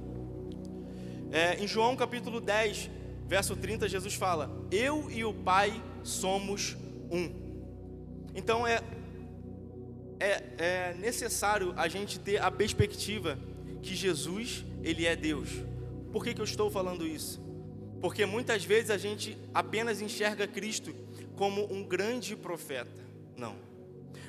É, 1.33 1.63
em 1.63 1.67
João 1.67 1.97
capítulo 1.97 2.41
10, 2.41 2.89
verso 3.27 3.57
30, 3.57 3.89
Jesus 3.89 4.15
fala: 4.15 4.51
Eu 4.71 5.11
e 5.11 5.25
o 5.25 5.33
Pai 5.33 5.83
somos 6.03 6.77
um. 7.11 7.31
Então 8.35 8.67
é, 8.67 8.83
é, 10.19 10.43
é 10.59 10.95
necessário 10.95 11.73
a 11.77 11.89
gente 11.89 12.19
ter 12.19 12.41
a 12.43 12.51
perspectiva 12.51 13.39
que 13.83 13.95
Jesus, 13.95 14.65
Ele 14.83 15.07
é 15.07 15.15
Deus. 15.15 15.49
Por 16.13 16.25
que, 16.25 16.35
que 16.35 16.41
eu 16.41 16.45
estou 16.45 16.71
falando 16.71 17.07
isso? 17.07 17.43
Porque 18.01 18.27
muitas 18.27 18.65
vezes 18.65 18.91
a 18.91 18.99
gente 18.99 19.37
apenas 19.53 20.01
enxerga 20.01 20.47
Cristo 20.47 20.95
como 21.37 21.73
um 21.73 21.83
grande 21.83 22.37
profeta. 22.37 23.03
Não. 23.37 23.57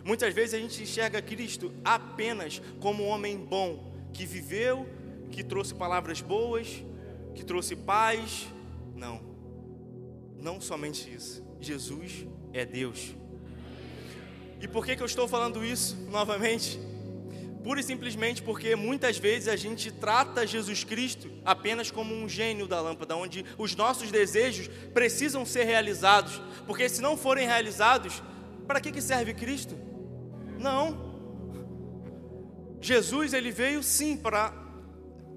Muitas 0.04 0.34
vezes 0.34 0.54
a 0.54 0.60
gente 0.60 0.82
enxerga 0.82 1.22
Cristo 1.22 1.74
apenas 1.84 2.62
como 2.80 3.04
um 3.04 3.08
homem 3.08 3.38
bom, 3.38 3.92
que 4.14 4.26
viveu, 4.26 4.88
que 5.32 5.44
trouxe 5.44 5.74
palavras 5.74 6.22
boas, 6.22 6.84
que 7.34 7.44
trouxe 7.44 7.76
paz. 7.76 8.48
Não. 8.96 9.22
Não 10.38 10.60
somente 10.62 11.14
isso. 11.14 11.46
Jesus 11.60 12.26
é 12.54 12.66
Deus. 12.66 13.16
E 14.62 14.68
por 14.68 14.86
que, 14.86 14.96
que 14.96 15.02
eu 15.02 15.06
estou 15.06 15.28
falando 15.28 15.64
isso 15.64 15.96
novamente? 16.10 16.80
Pura 17.64 17.80
e 17.80 17.84
simplesmente 17.84 18.42
porque 18.42 18.76
muitas 18.76 19.18
vezes 19.18 19.48
a 19.48 19.56
gente 19.56 19.92
trata 19.92 20.46
Jesus 20.46 20.84
Cristo 20.84 21.30
apenas 21.44 21.92
como 21.92 22.14
um 22.14 22.30
gênio 22.30 22.68
da 22.68 22.80
lâmpada, 22.80 23.16
onde 23.16 23.44
os 23.58 23.76
nossos 23.76 24.12
desejos 24.12 24.68
precisam 24.94 25.46
ser 25.46 25.64
realizados, 25.64 26.42
porque 26.68 26.88
se 26.88 27.02
não 27.02 27.18
forem 27.18 27.48
realizados, 27.48 28.22
para 28.68 28.80
que, 28.80 28.92
que 28.92 29.02
serve 29.02 29.34
Cristo? 29.34 29.76
Não. 30.60 31.16
Jesus 32.80 33.34
ele 33.34 33.52
veio 33.52 33.82
sim 33.82 34.16
para 34.16 34.54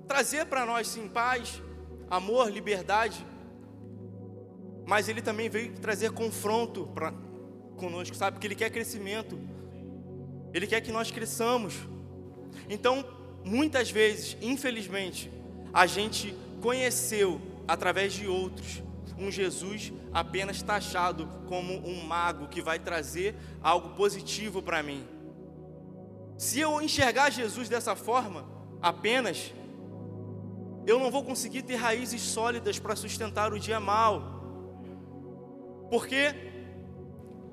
trazer 0.07 0.47
para 0.47 0.67
nós 0.67 0.87
sim 0.87 1.09
paz, 1.09 1.63
amor, 2.11 2.51
liberdade, 2.51 3.27
mas 4.89 5.07
ele 5.07 5.21
também 5.21 5.51
veio 5.51 5.75
trazer 5.75 6.13
confronto 6.13 6.87
para 6.95 7.13
conosco, 7.77 8.17
sabe? 8.17 8.37
Porque 8.37 8.47
ele 8.47 8.55
quer 8.55 8.71
crescimento. 8.71 9.39
Ele 10.55 10.67
quer 10.67 10.81
que 10.81 10.91
nós 10.91 11.11
cresçamos. 11.11 11.75
Então, 12.71 13.05
muitas 13.45 13.91
vezes, 13.91 14.35
infelizmente, 14.41 15.31
a 15.75 15.87
gente 15.87 16.35
conheceu 16.63 17.39
através 17.69 18.15
de 18.15 18.27
outros 18.27 18.83
um 19.19 19.31
Jesus 19.31 19.93
apenas 20.11 20.63
taxado 20.63 21.29
como 21.47 21.87
um 21.87 22.03
mago 22.07 22.49
que 22.49 22.63
vai 22.63 22.79
trazer 22.79 23.35
algo 23.63 23.91
positivo 23.91 24.63
para 24.63 24.83
mim. 24.83 25.07
Se 26.39 26.61
eu 26.61 26.81
enxergar 26.81 27.29
Jesus 27.29 27.69
dessa 27.69 27.95
forma, 27.95 28.47
apenas, 28.81 29.53
eu 30.87 30.99
não 30.99 31.11
vou 31.11 31.23
conseguir 31.23 31.61
ter 31.61 31.77
raízes 31.77 32.23
sólidas 32.23 32.79
para 32.79 32.97
sustentar 32.97 33.53
o 33.53 33.61
dia 33.61 33.79
mal. 33.79 34.38
Porque 35.91 36.35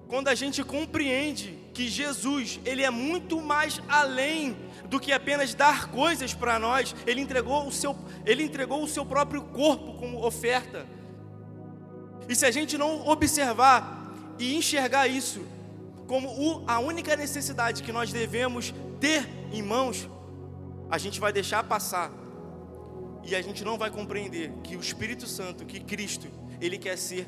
quando 0.07 0.27
a 0.27 0.35
gente 0.35 0.63
compreende 0.63 1.57
que 1.73 1.87
Jesus, 1.87 2.59
ele 2.65 2.83
é 2.83 2.89
muito 2.89 3.41
mais 3.41 3.81
além 3.87 4.55
do 4.87 4.99
que 4.99 5.11
apenas 5.11 5.53
dar 5.53 5.89
coisas 5.89 6.33
para 6.33 6.57
nós, 6.59 6.95
ele 7.05 7.21
entregou 7.21 7.67
o 7.67 7.71
seu 7.71 7.95
ele 8.25 8.43
entregou 8.43 8.81
o 8.81 8.87
seu 8.87 9.05
próprio 9.05 9.41
corpo 9.41 9.93
como 9.93 10.25
oferta. 10.25 10.85
E 12.27 12.35
se 12.35 12.45
a 12.45 12.51
gente 12.51 12.77
não 12.77 13.07
observar 13.07 14.13
e 14.39 14.55
enxergar 14.55 15.07
isso 15.07 15.45
como 16.07 16.29
o, 16.29 16.63
a 16.67 16.79
única 16.79 17.15
necessidade 17.15 17.83
que 17.83 17.91
nós 17.91 18.11
devemos 18.11 18.73
ter 18.99 19.27
em 19.51 19.61
mãos, 19.61 20.09
a 20.89 20.97
gente 20.97 21.19
vai 21.19 21.31
deixar 21.33 21.63
passar 21.63 22.11
e 23.23 23.35
a 23.35 23.41
gente 23.41 23.63
não 23.63 23.77
vai 23.77 23.89
compreender 23.89 24.51
que 24.63 24.75
o 24.75 24.79
Espírito 24.79 25.27
Santo, 25.27 25.65
que 25.65 25.79
Cristo, 25.79 26.27
ele 26.61 26.77
quer 26.77 26.97
ser 26.97 27.27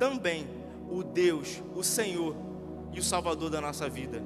também 0.00 0.48
o 0.90 1.04
Deus, 1.04 1.62
o 1.76 1.84
Senhor 1.84 2.34
e 2.90 2.98
o 2.98 3.02
Salvador 3.02 3.50
da 3.50 3.60
nossa 3.60 3.86
vida. 3.86 4.22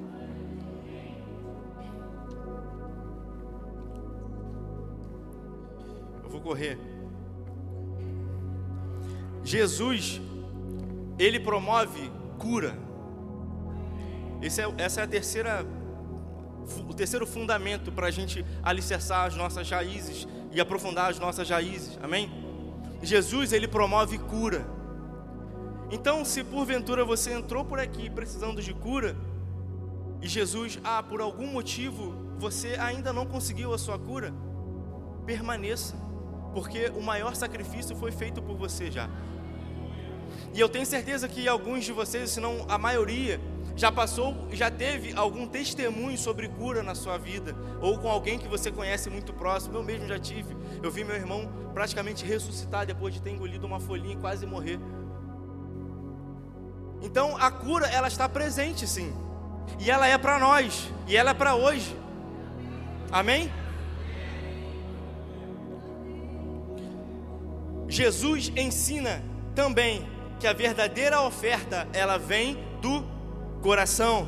Eu 6.23 6.29
vou 6.29 6.39
correr. 6.39 6.79
Jesus, 9.43 10.21
ele 11.19 11.41
promove 11.41 12.09
cura. 12.39 12.73
Esse 14.41 14.61
é, 14.61 14.73
essa 14.77 15.01
é 15.01 15.03
a 15.03 15.07
terceira, 15.07 15.65
o 16.87 16.93
terceiro 16.93 17.27
fundamento 17.27 17.91
para 17.91 18.07
a 18.07 18.11
gente 18.11 18.45
alicerçar 18.63 19.25
as 19.25 19.35
nossas 19.35 19.69
raízes 19.69 20.25
e 20.53 20.61
aprofundar 20.61 21.11
as 21.11 21.19
nossas 21.19 21.49
raízes. 21.49 21.99
Amém? 22.01 22.31
Jesus, 23.03 23.51
ele 23.51 23.67
promove 23.67 24.17
cura. 24.17 24.74
Então, 25.91 26.25
se 26.25 26.43
porventura 26.43 27.05
você 27.05 27.33
entrou 27.33 27.63
por 27.63 27.79
aqui 27.79 28.09
precisando 28.09 28.61
de 28.61 28.73
cura, 28.73 29.15
e 30.21 30.27
Jesus, 30.27 30.79
ah, 30.83 31.03
por 31.03 31.21
algum 31.21 31.47
motivo 31.47 32.13
você 32.37 32.75
ainda 32.79 33.13
não 33.13 33.25
conseguiu 33.25 33.73
a 33.73 33.77
sua 33.77 33.97
cura, 33.97 34.33
permaneça, 35.25 35.95
porque 36.53 36.91
o 36.95 37.01
maior 37.01 37.35
sacrifício 37.35 37.95
foi 37.95 38.11
feito 38.11 38.41
por 38.41 38.57
você 38.57 38.89
já. 38.89 39.09
E 40.53 40.59
eu 40.59 40.69
tenho 40.69 40.85
certeza 40.85 41.27
que 41.27 41.47
alguns 41.47 41.83
de 41.83 41.91
vocês, 41.91 42.29
se 42.31 42.39
não 42.39 42.65
a 42.67 42.77
maioria, 42.77 43.39
já 43.75 43.91
passou, 43.91 44.47
já 44.51 44.71
teve 44.71 45.13
algum 45.13 45.45
testemunho 45.47 46.17
sobre 46.17 46.47
cura 46.47 46.81
na 46.81 46.95
sua 46.95 47.17
vida, 47.17 47.53
ou 47.81 47.97
com 47.97 48.09
alguém 48.09 48.39
que 48.39 48.47
você 48.47 48.71
conhece 48.71 49.09
muito 49.09 49.33
próximo. 49.33 49.77
Eu 49.77 49.83
mesmo 49.83 50.07
já 50.07 50.17
tive. 50.17 50.55
Eu 50.81 50.89
vi 50.89 51.03
meu 51.03 51.15
irmão 51.15 51.51
praticamente 51.73 52.25
ressuscitar 52.25 52.85
depois 52.85 53.13
de 53.13 53.21
ter 53.21 53.31
engolido 53.31 53.67
uma 53.67 53.79
folhinha 53.79 54.13
e 54.13 54.17
quase 54.17 54.45
morrer. 54.45 54.79
Então 57.01 57.37
a 57.37 57.51
cura 57.51 57.87
ela 57.87 58.07
está 58.07 58.27
presente 58.27 58.87
sim. 58.87 59.13
E 59.79 59.91
ela 59.91 60.07
é 60.07 60.17
para 60.17 60.39
nós, 60.39 60.89
e 61.07 61.17
ela 61.17 61.31
é 61.31 61.33
para 61.33 61.55
hoje. 61.55 61.95
Amém? 63.11 63.51
Jesus 67.87 68.51
ensina 68.55 69.23
também 69.53 70.07
que 70.39 70.47
a 70.47 70.53
verdadeira 70.53 71.21
oferta 71.21 71.87
ela 71.93 72.17
vem 72.17 72.57
do 72.81 73.05
coração. 73.61 74.27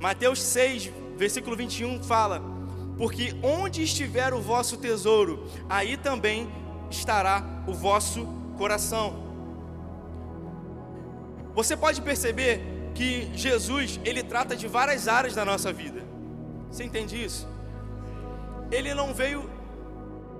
Mateus 0.00 0.40
6, 0.42 0.90
versículo 1.16 1.56
21 1.56 2.02
fala: 2.02 2.42
Porque 2.96 3.34
onde 3.42 3.82
estiver 3.82 4.32
o 4.32 4.40
vosso 4.40 4.76
tesouro, 4.76 5.48
aí 5.68 5.96
também 5.96 6.48
estará 6.90 7.44
o 7.66 7.72
vosso 7.72 8.26
coração. 8.56 9.27
Você 11.58 11.76
pode 11.76 12.00
perceber 12.02 12.62
que 12.94 13.32
Jesus, 13.34 13.98
ele 14.04 14.22
trata 14.22 14.54
de 14.54 14.68
várias 14.68 15.08
áreas 15.08 15.34
da 15.34 15.44
nossa 15.44 15.72
vida. 15.72 16.04
Você 16.70 16.84
entende 16.84 17.20
isso? 17.20 17.48
Ele 18.70 18.94
não 18.94 19.12
veio 19.12 19.50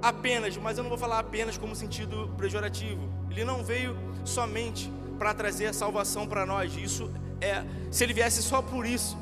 apenas, 0.00 0.56
mas 0.56 0.78
eu 0.78 0.84
não 0.84 0.88
vou 0.88 0.96
falar 0.96 1.18
apenas 1.18 1.58
como 1.58 1.74
sentido 1.74 2.32
pejorativo. 2.38 3.12
Ele 3.32 3.42
não 3.42 3.64
veio 3.64 3.98
somente 4.24 4.92
para 5.18 5.34
trazer 5.34 5.66
a 5.66 5.72
salvação 5.72 6.24
para 6.24 6.46
nós. 6.46 6.76
Isso 6.76 7.12
é, 7.40 7.64
se 7.90 8.04
ele 8.04 8.12
viesse 8.12 8.40
só 8.40 8.62
por 8.62 8.86
isso, 8.86 9.18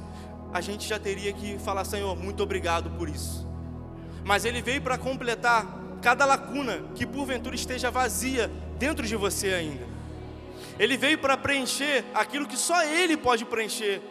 a 0.53 0.61
gente 0.61 0.87
já 0.87 0.99
teria 0.99 1.33
que 1.33 1.59
falar, 1.61 1.87
Senhor, 1.87 2.15
muito 2.15 2.43
obrigado 2.43 2.91
por 2.91 3.09
isso. 3.09 3.49
Mas 4.23 4.45
ele 4.45 4.61
veio 4.61 4.83
para 4.83 4.99
completar 4.99 5.67
cada 6.03 6.27
lacuna 6.27 6.83
que 6.95 7.07
porventura 7.07 7.55
esteja 7.55 7.91
vazia 7.91 8.51
dentro 8.79 9.07
de 9.07 9.17
você 9.17 9.55
ainda. 9.55 9.96
Ele 10.79 10.97
veio 10.97 11.19
para 11.19 11.37
preencher 11.37 12.05
aquilo 12.15 12.47
que 12.47 12.57
só 12.57 12.85
ele 12.85 13.17
pode 13.17 13.45
preencher. 13.45 14.03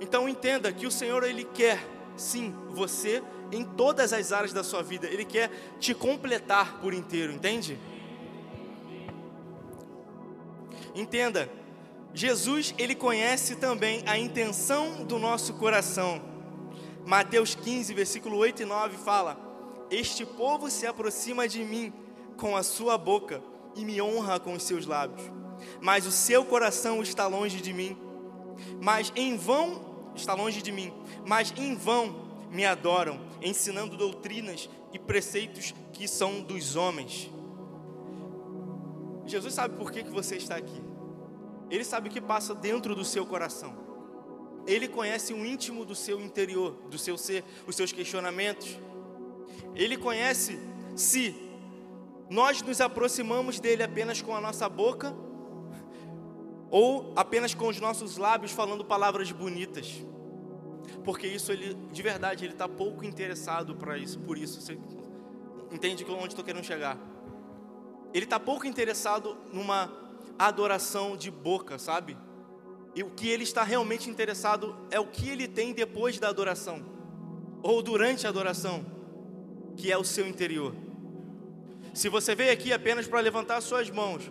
Então 0.00 0.28
entenda 0.28 0.72
que 0.72 0.86
o 0.86 0.90
Senhor 0.90 1.22
ele 1.22 1.44
quer 1.44 1.86
sim 2.16 2.54
você 2.70 3.22
em 3.50 3.62
todas 3.62 4.12
as 4.12 4.32
áreas 4.32 4.52
da 4.52 4.64
sua 4.64 4.82
vida. 4.82 5.06
Ele 5.06 5.24
quer 5.24 5.50
te 5.78 5.92
completar 5.94 6.80
por 6.80 6.94
inteiro, 6.94 7.32
entende? 7.32 7.78
Entenda, 10.94 11.48
Jesus, 12.14 12.74
ele 12.78 12.94
conhece 12.94 13.56
também 13.56 14.02
a 14.06 14.16
intenção 14.16 15.04
do 15.04 15.18
nosso 15.18 15.54
coração. 15.54 16.22
Mateus 17.04 17.54
15, 17.54 17.92
versículo 17.92 18.38
8 18.38 18.62
e 18.62 18.64
9 18.64 18.96
fala: 18.96 19.38
Este 19.90 20.24
povo 20.24 20.70
se 20.70 20.86
aproxima 20.86 21.46
de 21.46 21.62
mim 21.62 21.92
com 22.36 22.56
a 22.56 22.62
sua 22.62 22.96
boca 22.96 23.51
e 23.74 23.84
me 23.84 24.00
honra 24.00 24.38
com 24.38 24.54
os 24.54 24.62
seus 24.62 24.86
lábios, 24.86 25.22
mas 25.80 26.06
o 26.06 26.12
seu 26.12 26.44
coração 26.44 27.02
está 27.02 27.26
longe 27.26 27.60
de 27.60 27.72
mim. 27.72 27.96
Mas 28.80 29.12
em 29.16 29.36
vão 29.36 30.12
está 30.14 30.34
longe 30.34 30.60
de 30.60 30.70
mim, 30.70 30.92
mas 31.26 31.52
em 31.56 31.74
vão 31.74 32.30
me 32.50 32.66
adoram, 32.66 33.18
ensinando 33.40 33.96
doutrinas 33.96 34.68
e 34.92 34.98
preceitos 34.98 35.74
que 35.92 36.06
são 36.06 36.42
dos 36.42 36.76
homens. 36.76 37.30
Jesus 39.26 39.54
sabe 39.54 39.76
por 39.76 39.90
que, 39.90 40.02
que 40.02 40.10
você 40.10 40.36
está 40.36 40.56
aqui. 40.56 40.82
Ele 41.70 41.84
sabe 41.84 42.08
o 42.08 42.12
que 42.12 42.20
passa 42.20 42.54
dentro 42.54 42.94
do 42.94 43.04
seu 43.04 43.24
coração. 43.24 43.74
Ele 44.66 44.86
conhece 44.86 45.32
o 45.32 45.44
íntimo 45.44 45.84
do 45.84 45.94
seu 45.94 46.20
interior, 46.20 46.72
do 46.90 46.98
seu 46.98 47.16
ser, 47.16 47.42
os 47.66 47.74
seus 47.74 47.90
questionamentos. 47.90 48.78
Ele 49.74 49.96
conhece 49.96 50.58
se 50.94 51.34
nós 52.32 52.62
nos 52.62 52.80
aproximamos 52.80 53.60
dele 53.60 53.82
apenas 53.82 54.22
com 54.22 54.34
a 54.34 54.40
nossa 54.40 54.66
boca 54.66 55.14
ou 56.70 57.12
apenas 57.14 57.52
com 57.52 57.68
os 57.68 57.78
nossos 57.78 58.16
lábios 58.16 58.52
falando 58.52 58.82
palavras 58.82 59.30
bonitas. 59.30 60.02
Porque 61.04 61.26
isso 61.26 61.52
ele, 61.52 61.74
de 61.92 62.00
verdade, 62.00 62.46
ele 62.46 62.54
está 62.54 62.66
pouco 62.66 63.04
interessado 63.04 63.76
para 63.76 63.98
isso, 63.98 64.18
por 64.20 64.38
isso. 64.38 64.62
Você 64.62 64.78
entende 65.70 66.06
onde 66.08 66.28
estou 66.28 66.42
querendo 66.42 66.64
chegar? 66.64 66.98
Ele 68.14 68.24
está 68.24 68.40
pouco 68.40 68.66
interessado 68.66 69.36
numa 69.52 69.92
adoração 70.38 71.18
de 71.18 71.30
boca, 71.30 71.78
sabe? 71.78 72.16
E 72.94 73.02
o 73.02 73.10
que 73.10 73.28
ele 73.28 73.42
está 73.42 73.62
realmente 73.62 74.08
interessado 74.08 74.74
é 74.90 74.98
o 74.98 75.06
que 75.06 75.28
ele 75.28 75.46
tem 75.46 75.74
depois 75.74 76.18
da 76.18 76.30
adoração, 76.30 76.82
ou 77.62 77.82
durante 77.82 78.26
a 78.26 78.30
adoração, 78.30 78.86
que 79.76 79.92
é 79.92 79.98
o 79.98 80.04
seu 80.04 80.26
interior. 80.26 80.74
Se 81.92 82.08
você 82.08 82.34
veio 82.34 82.52
aqui 82.52 82.72
apenas 82.72 83.06
para 83.06 83.20
levantar 83.20 83.60
suas 83.60 83.90
mãos, 83.90 84.30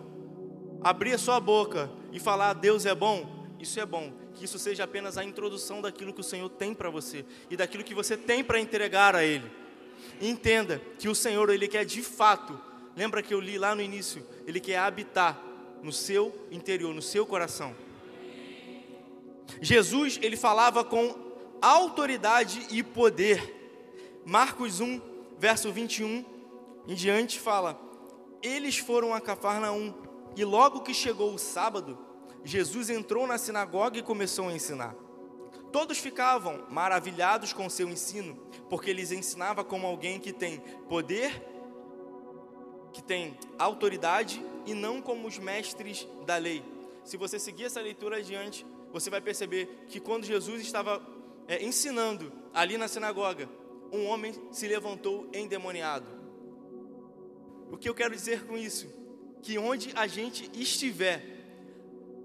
abrir 0.82 1.16
sua 1.18 1.38
boca 1.38 1.88
e 2.10 2.18
falar 2.18 2.54
Deus 2.54 2.84
é 2.86 2.94
bom, 2.94 3.46
isso 3.60 3.78
é 3.78 3.86
bom. 3.86 4.12
Que 4.34 4.46
isso 4.46 4.58
seja 4.58 4.84
apenas 4.84 5.16
a 5.16 5.24
introdução 5.24 5.80
daquilo 5.80 6.12
que 6.12 6.20
o 6.20 6.24
Senhor 6.24 6.48
tem 6.48 6.74
para 6.74 6.90
você 6.90 7.24
e 7.48 7.56
daquilo 7.56 7.84
que 7.84 7.94
você 7.94 8.16
tem 8.16 8.42
para 8.42 8.58
entregar 8.58 9.14
a 9.14 9.24
Ele. 9.24 9.48
entenda 10.20 10.80
que 10.98 11.08
o 11.08 11.14
Senhor, 11.14 11.48
Ele 11.50 11.68
quer 11.68 11.84
de 11.84 12.02
fato, 12.02 12.58
lembra 12.96 13.22
que 13.22 13.32
eu 13.32 13.40
li 13.40 13.58
lá 13.58 13.74
no 13.74 13.82
início, 13.82 14.26
Ele 14.46 14.58
quer 14.58 14.78
habitar 14.78 15.40
no 15.82 15.92
seu 15.92 16.46
interior, 16.50 16.92
no 16.92 17.02
seu 17.02 17.24
coração. 17.24 17.74
Jesus, 19.60 20.18
ele 20.22 20.36
falava 20.36 20.82
com 20.84 21.14
autoridade 21.60 22.66
e 22.70 22.82
poder. 22.82 24.20
Marcos 24.24 24.80
1, 24.80 25.00
verso 25.38 25.70
21 25.70 26.31
em 26.86 26.94
diante 26.94 27.38
fala: 27.38 27.80
Eles 28.42 28.78
foram 28.78 29.14
a 29.14 29.20
Cafarnaum, 29.20 29.94
e 30.36 30.44
logo 30.44 30.80
que 30.80 30.94
chegou 30.94 31.34
o 31.34 31.38
sábado, 31.38 31.98
Jesus 32.44 32.90
entrou 32.90 33.26
na 33.26 33.38
sinagoga 33.38 33.98
e 33.98 34.02
começou 34.02 34.48
a 34.48 34.52
ensinar. 34.52 34.94
Todos 35.70 35.98
ficavam 35.98 36.66
maravilhados 36.68 37.52
com 37.52 37.68
seu 37.70 37.88
ensino, 37.88 38.36
porque 38.68 38.90
eles 38.90 39.10
ensinava 39.10 39.64
como 39.64 39.86
alguém 39.86 40.20
que 40.20 40.32
tem 40.32 40.60
poder, 40.88 41.42
que 42.92 43.02
tem 43.02 43.38
autoridade 43.58 44.44
e 44.66 44.74
não 44.74 45.00
como 45.00 45.26
os 45.26 45.38
mestres 45.38 46.06
da 46.26 46.36
lei. 46.36 46.62
Se 47.04 47.16
você 47.16 47.38
seguir 47.38 47.64
essa 47.64 47.80
leitura 47.80 48.18
adiante, 48.18 48.66
você 48.92 49.08
vai 49.08 49.20
perceber 49.20 49.86
que 49.88 49.98
quando 49.98 50.24
Jesus 50.24 50.60
estava 50.60 51.02
é, 51.48 51.64
ensinando 51.64 52.30
ali 52.52 52.76
na 52.76 52.86
sinagoga, 52.86 53.48
um 53.90 54.06
homem 54.06 54.34
se 54.50 54.68
levantou 54.68 55.26
endemoniado. 55.32 56.21
O 57.72 57.78
que 57.78 57.88
eu 57.88 57.94
quero 57.94 58.14
dizer 58.14 58.44
com 58.44 58.56
isso? 58.56 58.86
Que 59.42 59.58
onde 59.58 59.90
a 59.96 60.06
gente 60.06 60.48
estiver, 60.54 61.24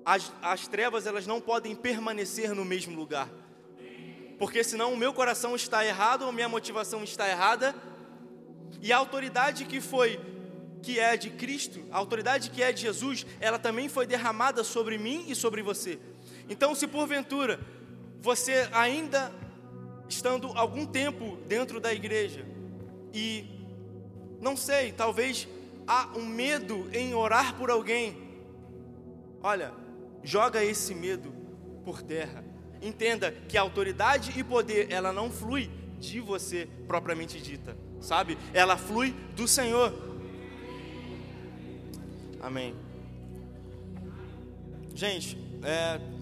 as, 0.05 0.31
as 0.41 0.67
trevas 0.67 1.07
elas 1.07 1.25
não 1.25 1.39
podem 1.39 1.73
permanecer 1.73 2.53
no 2.53 2.65
mesmo 2.65 2.93
lugar. 2.93 3.29
Porque 4.38 4.62
senão 4.62 4.93
o 4.93 4.97
meu 4.97 5.13
coração 5.13 5.55
está 5.55 5.86
errado, 5.86 6.25
a 6.25 6.33
minha 6.33 6.49
motivação 6.49 7.01
está 7.01 7.29
errada, 7.29 7.73
e 8.81 8.91
a 8.91 8.97
autoridade 8.97 9.63
que 9.63 9.79
foi 9.79 10.19
que 10.83 10.99
é 10.99 11.15
de 11.15 11.29
Cristo, 11.29 11.83
a 11.91 11.97
autoridade 11.97 12.49
que 12.49 12.62
é 12.62 12.71
de 12.71 12.81
Jesus, 12.81 13.25
ela 13.39 13.57
também 13.57 13.88
foi 13.88 14.05
derramada 14.05 14.65
sobre 14.65 14.97
mim 14.97 15.25
e 15.29 15.33
sobre 15.33 15.62
você. 15.62 15.97
Então, 16.49 16.75
se 16.75 16.86
porventura 16.88 17.60
você 18.19 18.67
ainda 18.73 19.33
estando 20.10 20.51
algum 20.55 20.86
tempo 20.86 21.38
dentro 21.47 21.79
da 21.79 21.93
igreja 21.93 22.45
e 23.13 23.56
não 24.41 24.56
sei, 24.56 24.91
talvez 24.91 25.47
há 25.88 26.10
um 26.15 26.26
medo 26.26 26.89
em 26.93 27.13
orar 27.13 27.56
por 27.56 27.69
alguém, 27.69 28.17
olha, 29.41 29.71
joga 30.23 30.63
esse 30.63 30.93
medo 30.93 31.34
por 31.84 32.02
terra. 32.02 32.43
Entenda 32.82 33.32
que 33.32 33.58
a 33.58 33.62
autoridade 33.62 34.38
e 34.38 34.43
poder, 34.43 34.91
ela 34.91 35.12
não 35.12 35.32
flui 35.32 35.69
de 36.00 36.19
você 36.19 36.67
propriamente 36.88 37.41
dita, 37.41 37.76
sabe? 38.00 38.38
Ela 38.54 38.78
flui 38.78 39.15
do 39.36 39.47
Senhor. 39.47 39.93
Amém. 42.41 42.76
Gente, 44.93 45.38
é. 45.63 46.16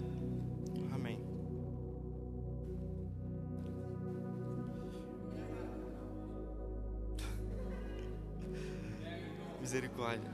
Misericórdia. 9.75 10.31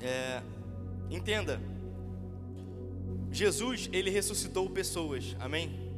É, 0.00 0.40
entenda. 1.10 1.60
Jesus, 3.32 3.90
ele 3.92 4.10
ressuscitou 4.10 4.70
pessoas. 4.70 5.34
Amém. 5.40 5.90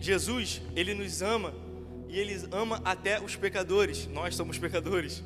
Jesus, 0.00 0.62
ele 0.76 0.94
nos 0.94 1.20
ama 1.20 1.52
e 2.08 2.16
ele 2.16 2.46
ama 2.52 2.80
até 2.84 3.20
os 3.20 3.34
pecadores. 3.34 4.06
Nós 4.06 4.36
somos 4.36 4.56
pecadores. 4.56 5.24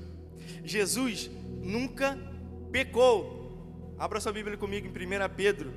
Jesus 0.64 1.30
nunca 1.62 2.18
pecou. 2.72 3.94
Abra 3.98 4.18
sua 4.18 4.32
Bíblia 4.32 4.56
comigo 4.56 4.86
em 4.86 4.90
1 4.90 5.34
Pedro. 5.36 5.74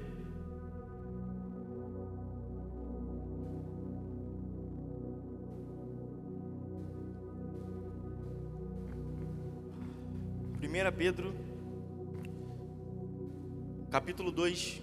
Pedro, 10.98 11.34
capítulo 13.90 14.32
2, 14.32 14.82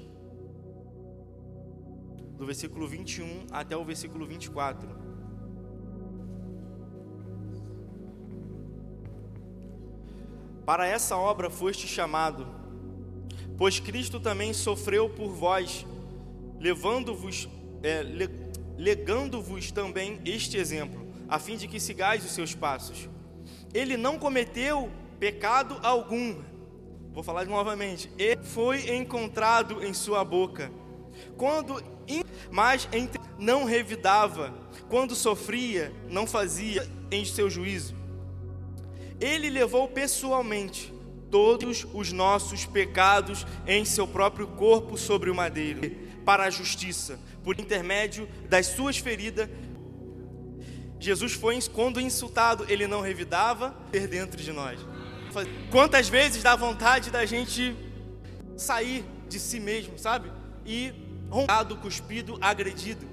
do 2.36 2.44
versículo 2.44 2.88
21 2.88 3.46
até 3.52 3.76
o 3.76 3.84
versículo 3.84 4.26
24. 4.26 4.88
Para 10.66 10.86
essa 10.86 11.16
obra 11.16 11.48
foste 11.48 11.86
chamado, 11.86 12.46
pois 13.56 13.78
Cristo 13.78 14.18
também 14.18 14.52
sofreu 14.52 15.08
por 15.08 15.28
vós, 15.28 15.86
levando-vos, 16.58 17.48
é, 17.84 18.02
legando-vos 18.76 19.70
também 19.70 20.20
este 20.24 20.56
exemplo, 20.56 21.06
a 21.28 21.38
fim 21.38 21.56
de 21.56 21.68
que 21.68 21.78
sigais 21.78 22.24
os 22.24 22.32
seus 22.32 22.52
passos. 22.52 23.08
Ele 23.72 23.96
não 23.96 24.18
cometeu 24.18 24.90
pecado 25.20 25.78
algum. 25.82 26.42
Vou 27.12 27.22
falar 27.22 27.44
novamente. 27.44 28.10
Ele 28.18 28.42
foi 28.42 28.96
encontrado 28.96 29.84
em 29.84 29.94
sua 29.94 30.24
boca. 30.24 30.72
Quando 31.36 31.80
mas 32.50 32.88
não 33.38 33.64
revidava, 33.64 34.52
quando 34.88 35.14
sofria, 35.14 35.92
não 36.08 36.26
fazia 36.26 36.84
em 37.08 37.24
seu 37.24 37.48
juízo 37.48 38.00
ele 39.20 39.50
levou 39.50 39.86
pessoalmente 39.86 40.92
todos 41.30 41.86
os 41.92 42.10
nossos 42.10 42.64
pecados 42.64 43.46
em 43.66 43.84
seu 43.84 44.08
próprio 44.08 44.48
corpo 44.48 44.96
sobre 44.96 45.30
o 45.30 45.34
madeiro, 45.34 45.82
para 46.24 46.44
a 46.44 46.50
justiça, 46.50 47.20
por 47.44 47.60
intermédio 47.60 48.28
das 48.48 48.66
suas 48.66 48.96
feridas. 48.98 49.48
Jesus 50.98 51.32
foi, 51.32 51.58
quando 51.72 52.00
insultado, 52.00 52.64
ele 52.68 52.86
não 52.86 53.00
revidava 53.00 53.74
ter 53.92 54.08
dentro 54.08 54.42
de 54.42 54.52
nós. 54.52 54.80
Quantas 55.70 56.08
vezes 56.08 56.42
dá 56.42 56.56
vontade 56.56 57.10
da 57.10 57.24
gente 57.24 57.76
sair 58.56 59.04
de 59.28 59.38
si 59.38 59.60
mesmo, 59.60 59.98
sabe? 59.98 60.30
E 60.66 60.92
roncado, 61.30 61.76
cuspido, 61.76 62.36
agredido. 62.40 63.06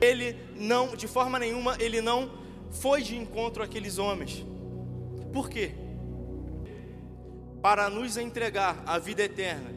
Ele 0.00 0.36
não, 0.56 0.96
de 0.96 1.06
forma 1.06 1.38
nenhuma, 1.38 1.76
ele 1.78 2.00
não 2.00 2.30
foi 2.70 3.02
de 3.02 3.16
encontro 3.16 3.62
àqueles 3.62 3.98
homens. 3.98 4.44
Por 5.32 5.48
quê? 5.48 5.74
Para 7.62 7.88
nos 7.90 8.16
entregar 8.16 8.82
a 8.86 8.98
vida 8.98 9.22
eterna, 9.22 9.70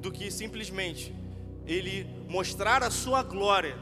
do 0.00 0.12
que 0.12 0.30
simplesmente 0.30 1.14
ele 1.66 2.06
mostrar 2.28 2.82
a 2.82 2.90
sua 2.90 3.22
glória 3.22 3.76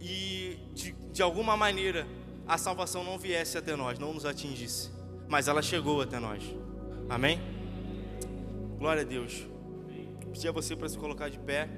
e 0.00 0.58
de, 0.74 0.92
de 0.92 1.22
alguma 1.22 1.56
maneira 1.56 2.06
a 2.46 2.56
salvação 2.56 3.02
não 3.02 3.18
viesse 3.18 3.58
até 3.58 3.74
nós, 3.74 3.98
não 3.98 4.12
nos 4.12 4.24
atingisse, 4.24 4.90
mas 5.28 5.48
ela 5.48 5.62
chegou 5.62 6.00
até 6.00 6.18
nós. 6.18 6.42
Amém? 7.08 7.40
Glória 8.78 9.02
a 9.02 9.04
Deus. 9.04 9.46
Pedir 10.32 10.48
a 10.48 10.52
você 10.52 10.76
para 10.76 10.88
se 10.88 10.98
colocar 10.98 11.28
de 11.28 11.38
pé. 11.38 11.68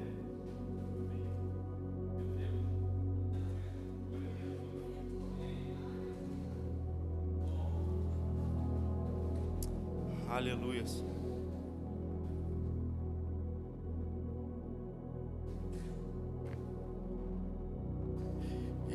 Aleluia. 10.29 10.85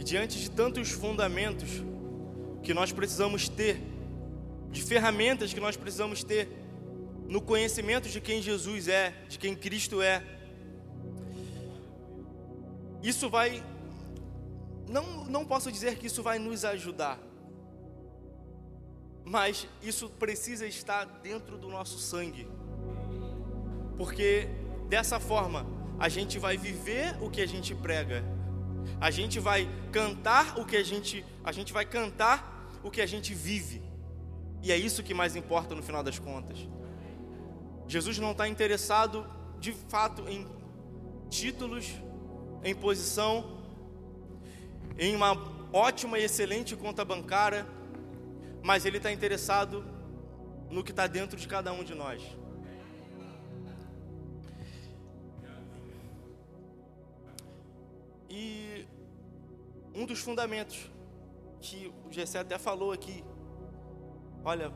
Diante 0.04 0.39
de 0.39 0.52
tantos 0.52 0.92
fundamentos 0.92 1.70
que 2.62 2.74
nós 2.74 2.92
precisamos 2.92 3.48
ter, 3.48 3.82
de 4.72 4.82
ferramentas 4.82 5.54
que 5.54 5.60
nós 5.60 5.78
precisamos 5.78 6.24
ter 6.24 6.50
no 7.28 7.42
conhecimento 7.42 8.10
de 8.10 8.20
quem 8.20 8.42
Jesus 8.42 8.88
é, 8.88 9.13
de 9.30 9.39
quem 9.39 9.56
Cristo 9.56 10.02
é, 10.02 10.24
isso 13.04 13.30
vai, 13.30 13.62
não, 14.88 15.26
não 15.26 15.46
posso 15.46 15.70
dizer 15.70 15.98
que 15.98 16.08
isso 16.08 16.24
vai 16.24 16.39
nos 16.39 16.63
ajudar, 16.63 17.20
mas 19.26 19.68
isso 19.82 20.10
precisa 20.10 20.66
estar 20.66 21.04
dentro 21.22 21.58
do 21.58 21.68
nosso 21.68 22.00
sangue, 22.00 22.48
porque 23.98 24.48
dessa 24.88 25.20
forma 25.20 25.66
a 26.00 26.08
gente 26.08 26.39
vai 26.39 26.58
viver 26.58 27.22
o 27.22 27.30
que 27.30 27.42
a 27.42 27.46
gente 27.46 27.76
prega, 27.76 28.24
a 29.00 29.12
gente 29.12 29.39
vai 29.39 29.69
cantar 29.91 30.60
o 30.60 30.65
que 30.65 30.78
a 30.78 30.84
gente, 30.84 31.26
a 31.43 31.52
gente 31.52 31.74
vai 31.74 31.86
cantar 31.86 32.69
o 32.84 32.91
que 32.91 33.02
a 33.02 33.06
gente 33.06 33.34
vive, 33.34 33.82
e 34.62 34.72
é 34.72 34.78
isso 34.78 35.04
que 35.04 35.13
mais 35.13 35.36
importa 35.36 35.76
no 35.76 35.84
final 35.84 36.04
das 36.04 36.19
contas. 36.19 36.67
Jesus 37.88 38.17
não 38.17 38.32
está 38.32 38.48
interessado 38.48 39.28
de 39.60 39.74
fato 39.89 40.28
em 40.28 40.48
títulos, 41.30 41.91
em 42.63 42.74
posição, 42.74 43.62
em 44.98 45.15
uma 45.15 45.38
ótima 45.74 46.17
e 46.19 46.24
excelente 46.24 46.76
conta 46.76 47.04
bancária 47.04 47.65
mas 48.63 48.86
Ele 48.86 48.98
está 48.98 49.12
interessado 49.12 49.84
no 50.72 50.84
que 50.84 50.91
está 50.91 51.06
dentro 51.06 51.38
de 51.38 51.48
cada 51.48 51.72
um 51.74 51.84
de 51.84 51.93
nós. 51.93 52.24
E 58.36 58.88
um 59.93 60.08
dos 60.08 60.17
fundamentos 60.17 60.89
que 61.62 61.93
o 62.04 62.12
Gessé 62.12 62.39
até 62.39 62.58
falou 62.58 62.91
aqui, 62.91 63.24
olha, 64.43 64.74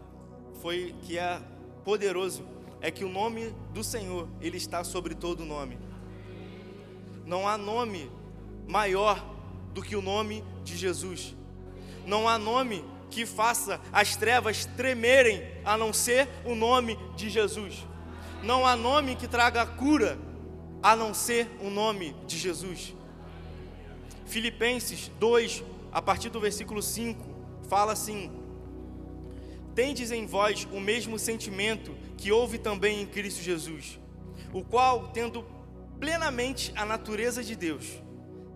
foi 0.62 0.94
que 1.02 1.18
é 1.18 1.42
poderoso, 1.84 2.48
é 2.80 2.92
que 2.92 3.04
o 3.04 3.10
nome 3.10 3.50
do 3.74 3.84
Senhor, 3.84 4.30
ele 4.40 4.58
está 4.58 4.84
sobre 4.84 5.16
todo 5.16 5.44
nome. 5.44 5.80
Não 7.26 7.48
há 7.48 7.58
nome 7.58 8.12
maior 8.68 9.26
do 9.74 9.82
que 9.82 9.96
o 9.96 10.04
nome 10.04 10.44
de 10.64 10.78
Jesus. 10.78 11.36
Não 12.06 12.30
há 12.30 12.38
nome 12.38 12.86
que 13.10 13.26
faça 13.26 13.82
as 13.92 14.16
trevas 14.16 14.66
tremerem, 14.66 15.42
a 15.66 15.76
não 15.76 15.92
ser 15.92 16.30
o 16.46 16.54
nome 16.54 16.96
de 17.16 17.28
Jesus. 17.28 17.84
Não 18.44 18.68
há 18.68 18.76
nome 18.76 19.16
que 19.16 19.28
traga 19.28 19.66
cura, 19.66 20.16
a 20.84 20.96
não 20.96 21.12
ser 21.12 21.50
o 21.60 21.72
nome 21.72 22.16
de 22.28 22.38
Jesus. 22.38 22.96
Filipenses 24.28 25.12
2, 25.20 25.64
a 25.92 26.02
partir 26.02 26.30
do 26.30 26.40
versículo 26.40 26.82
5, 26.82 27.24
fala 27.68 27.94
assim: 27.94 28.32
Tendes 29.74 30.12
em 30.12 30.26
vós 30.26 30.68
o 30.72 30.80
mesmo 30.80 31.18
sentimento 31.18 31.96
que 32.18 32.32
houve 32.32 32.58
também 32.58 33.02
em 33.02 33.06
Cristo 33.06 33.42
Jesus, 33.42 34.00
o 34.54 34.64
qual, 34.64 35.10
tendo 35.10 35.46
plenamente 36.00 36.72
a 36.76 36.86
natureza 36.86 37.44
de 37.44 37.56
Deus, 37.56 37.86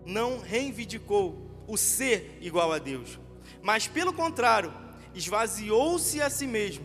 não 0.06 0.38
reivindicou 0.38 1.50
o 1.66 1.76
ser 1.76 2.38
igual 2.40 2.72
a 2.72 2.78
Deus 2.78 3.18
mas 3.62 3.86
pelo 3.86 4.12
contrário, 4.12 4.74
esvaziou-se 5.14 6.20
a 6.20 6.28
si 6.28 6.46
mesmo, 6.46 6.84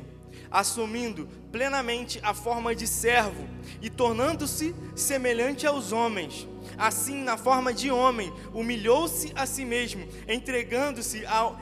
assumindo 0.49 1.27
plenamente 1.51 2.19
a 2.21 2.33
forma 2.33 2.75
de 2.75 2.87
servo 2.87 3.47
e 3.81 3.89
tornando-se 3.89 4.75
semelhante 4.95 5.65
aos 5.65 5.91
homens. 5.91 6.47
Assim, 6.77 7.23
na 7.23 7.37
forma 7.37 7.73
de 7.73 7.89
homem, 7.89 8.31
humilhou-se 8.53 9.31
a 9.35 9.45
si 9.45 9.65
mesmo, 9.65 10.07
entregando-se 10.27 11.25
ao, 11.25 11.59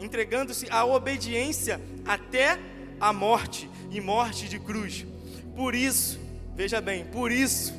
entregando-se 0.00 0.66
à 0.70 0.84
obediência 0.84 1.80
até 2.06 2.58
a 3.00 3.12
morte 3.12 3.68
e 3.90 4.00
morte 4.00 4.48
de 4.48 4.58
cruz. 4.58 5.04
Por 5.54 5.74
isso, 5.74 6.18
veja 6.54 6.80
bem, 6.80 7.04
por 7.04 7.30
isso, 7.30 7.74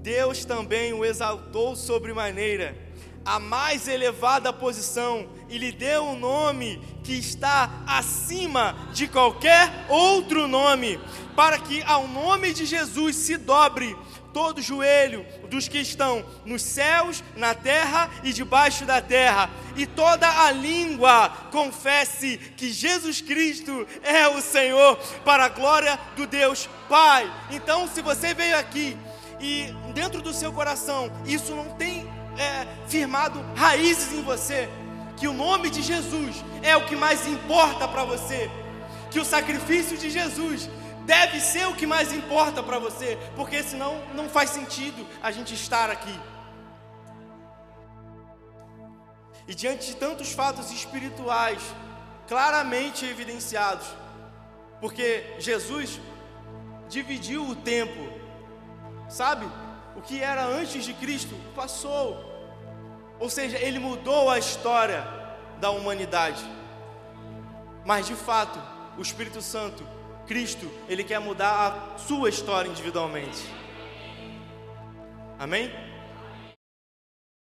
Deus 0.00 0.44
também 0.44 0.92
o 0.92 1.04
exaltou 1.04 1.74
sobremaneira 1.74 2.88
a 3.28 3.38
mais 3.38 3.86
elevada 3.86 4.54
posição 4.54 5.28
e 5.50 5.58
lhe 5.58 5.70
deu 5.70 6.02
um 6.02 6.18
nome 6.18 6.80
que 7.04 7.12
está 7.12 7.82
acima 7.86 8.74
de 8.94 9.06
qualquer 9.06 9.84
outro 9.86 10.48
nome, 10.48 10.98
para 11.36 11.58
que 11.58 11.82
ao 11.82 12.08
nome 12.08 12.54
de 12.54 12.64
Jesus 12.64 13.16
se 13.16 13.36
dobre 13.36 13.94
todo 14.38 14.62
joelho 14.62 15.26
dos 15.50 15.66
que 15.66 15.78
estão 15.78 16.24
nos 16.44 16.62
céus, 16.62 17.24
na 17.34 17.56
terra 17.56 18.08
e 18.22 18.32
debaixo 18.32 18.84
da 18.84 19.02
terra, 19.02 19.50
e 19.74 19.84
toda 19.84 20.28
a 20.44 20.52
língua 20.52 21.28
confesse 21.50 22.38
que 22.56 22.70
Jesus 22.70 23.20
Cristo 23.20 23.84
é 24.00 24.28
o 24.28 24.40
Senhor, 24.40 24.96
para 25.24 25.46
a 25.46 25.48
glória 25.48 25.98
do 26.14 26.24
Deus 26.24 26.68
Pai. 26.88 27.28
Então, 27.50 27.88
se 27.88 28.00
você 28.00 28.32
veio 28.32 28.56
aqui 28.56 28.96
e 29.40 29.74
dentro 29.92 30.22
do 30.22 30.32
seu 30.32 30.52
coração 30.52 31.10
isso 31.26 31.52
não 31.52 31.70
tem 31.70 32.06
é, 32.38 32.64
firmado 32.86 33.44
raízes 33.56 34.12
em 34.12 34.22
você, 34.22 34.68
que 35.16 35.26
o 35.26 35.32
nome 35.32 35.68
de 35.68 35.82
Jesus 35.82 36.44
é 36.62 36.76
o 36.76 36.86
que 36.86 36.94
mais 36.94 37.26
importa 37.26 37.88
para 37.88 38.04
você, 38.04 38.48
que 39.10 39.18
o 39.18 39.24
sacrifício 39.24 39.98
de 39.98 40.08
Jesus 40.08 40.70
deve 41.08 41.40
ser 41.40 41.66
o 41.66 41.74
que 41.74 41.86
mais 41.86 42.12
importa 42.12 42.62
para 42.62 42.78
você, 42.78 43.18
porque 43.34 43.62
senão 43.62 43.92
não 44.14 44.28
faz 44.28 44.50
sentido 44.50 45.06
a 45.22 45.30
gente 45.30 45.54
estar 45.54 45.88
aqui. 45.88 46.14
E 49.46 49.54
diante 49.54 49.86
de 49.86 49.96
tantos 49.96 50.32
fatos 50.32 50.70
espirituais 50.70 51.62
claramente 52.26 53.06
evidenciados, 53.06 53.86
porque 54.82 55.34
Jesus 55.38 55.98
dividiu 56.90 57.42
o 57.48 57.56
tempo, 57.56 58.02
sabe? 59.08 59.46
O 59.96 60.02
que 60.02 60.20
era 60.20 60.44
antes 60.44 60.84
de 60.84 60.92
Cristo 60.92 61.34
passou. 61.56 62.22
Ou 63.18 63.30
seja, 63.30 63.56
ele 63.56 63.78
mudou 63.78 64.28
a 64.30 64.38
história 64.38 65.08
da 65.58 65.70
humanidade. 65.70 66.44
Mas 67.86 68.06
de 68.06 68.14
fato, 68.14 68.60
o 68.98 69.00
Espírito 69.00 69.40
Santo, 69.40 69.82
Cristo, 70.28 70.70
ele 70.88 71.02
quer 71.02 71.18
mudar 71.18 71.94
a 71.94 71.98
sua 71.98 72.28
história 72.28 72.68
individualmente. 72.68 73.42
Amém? 75.38 75.70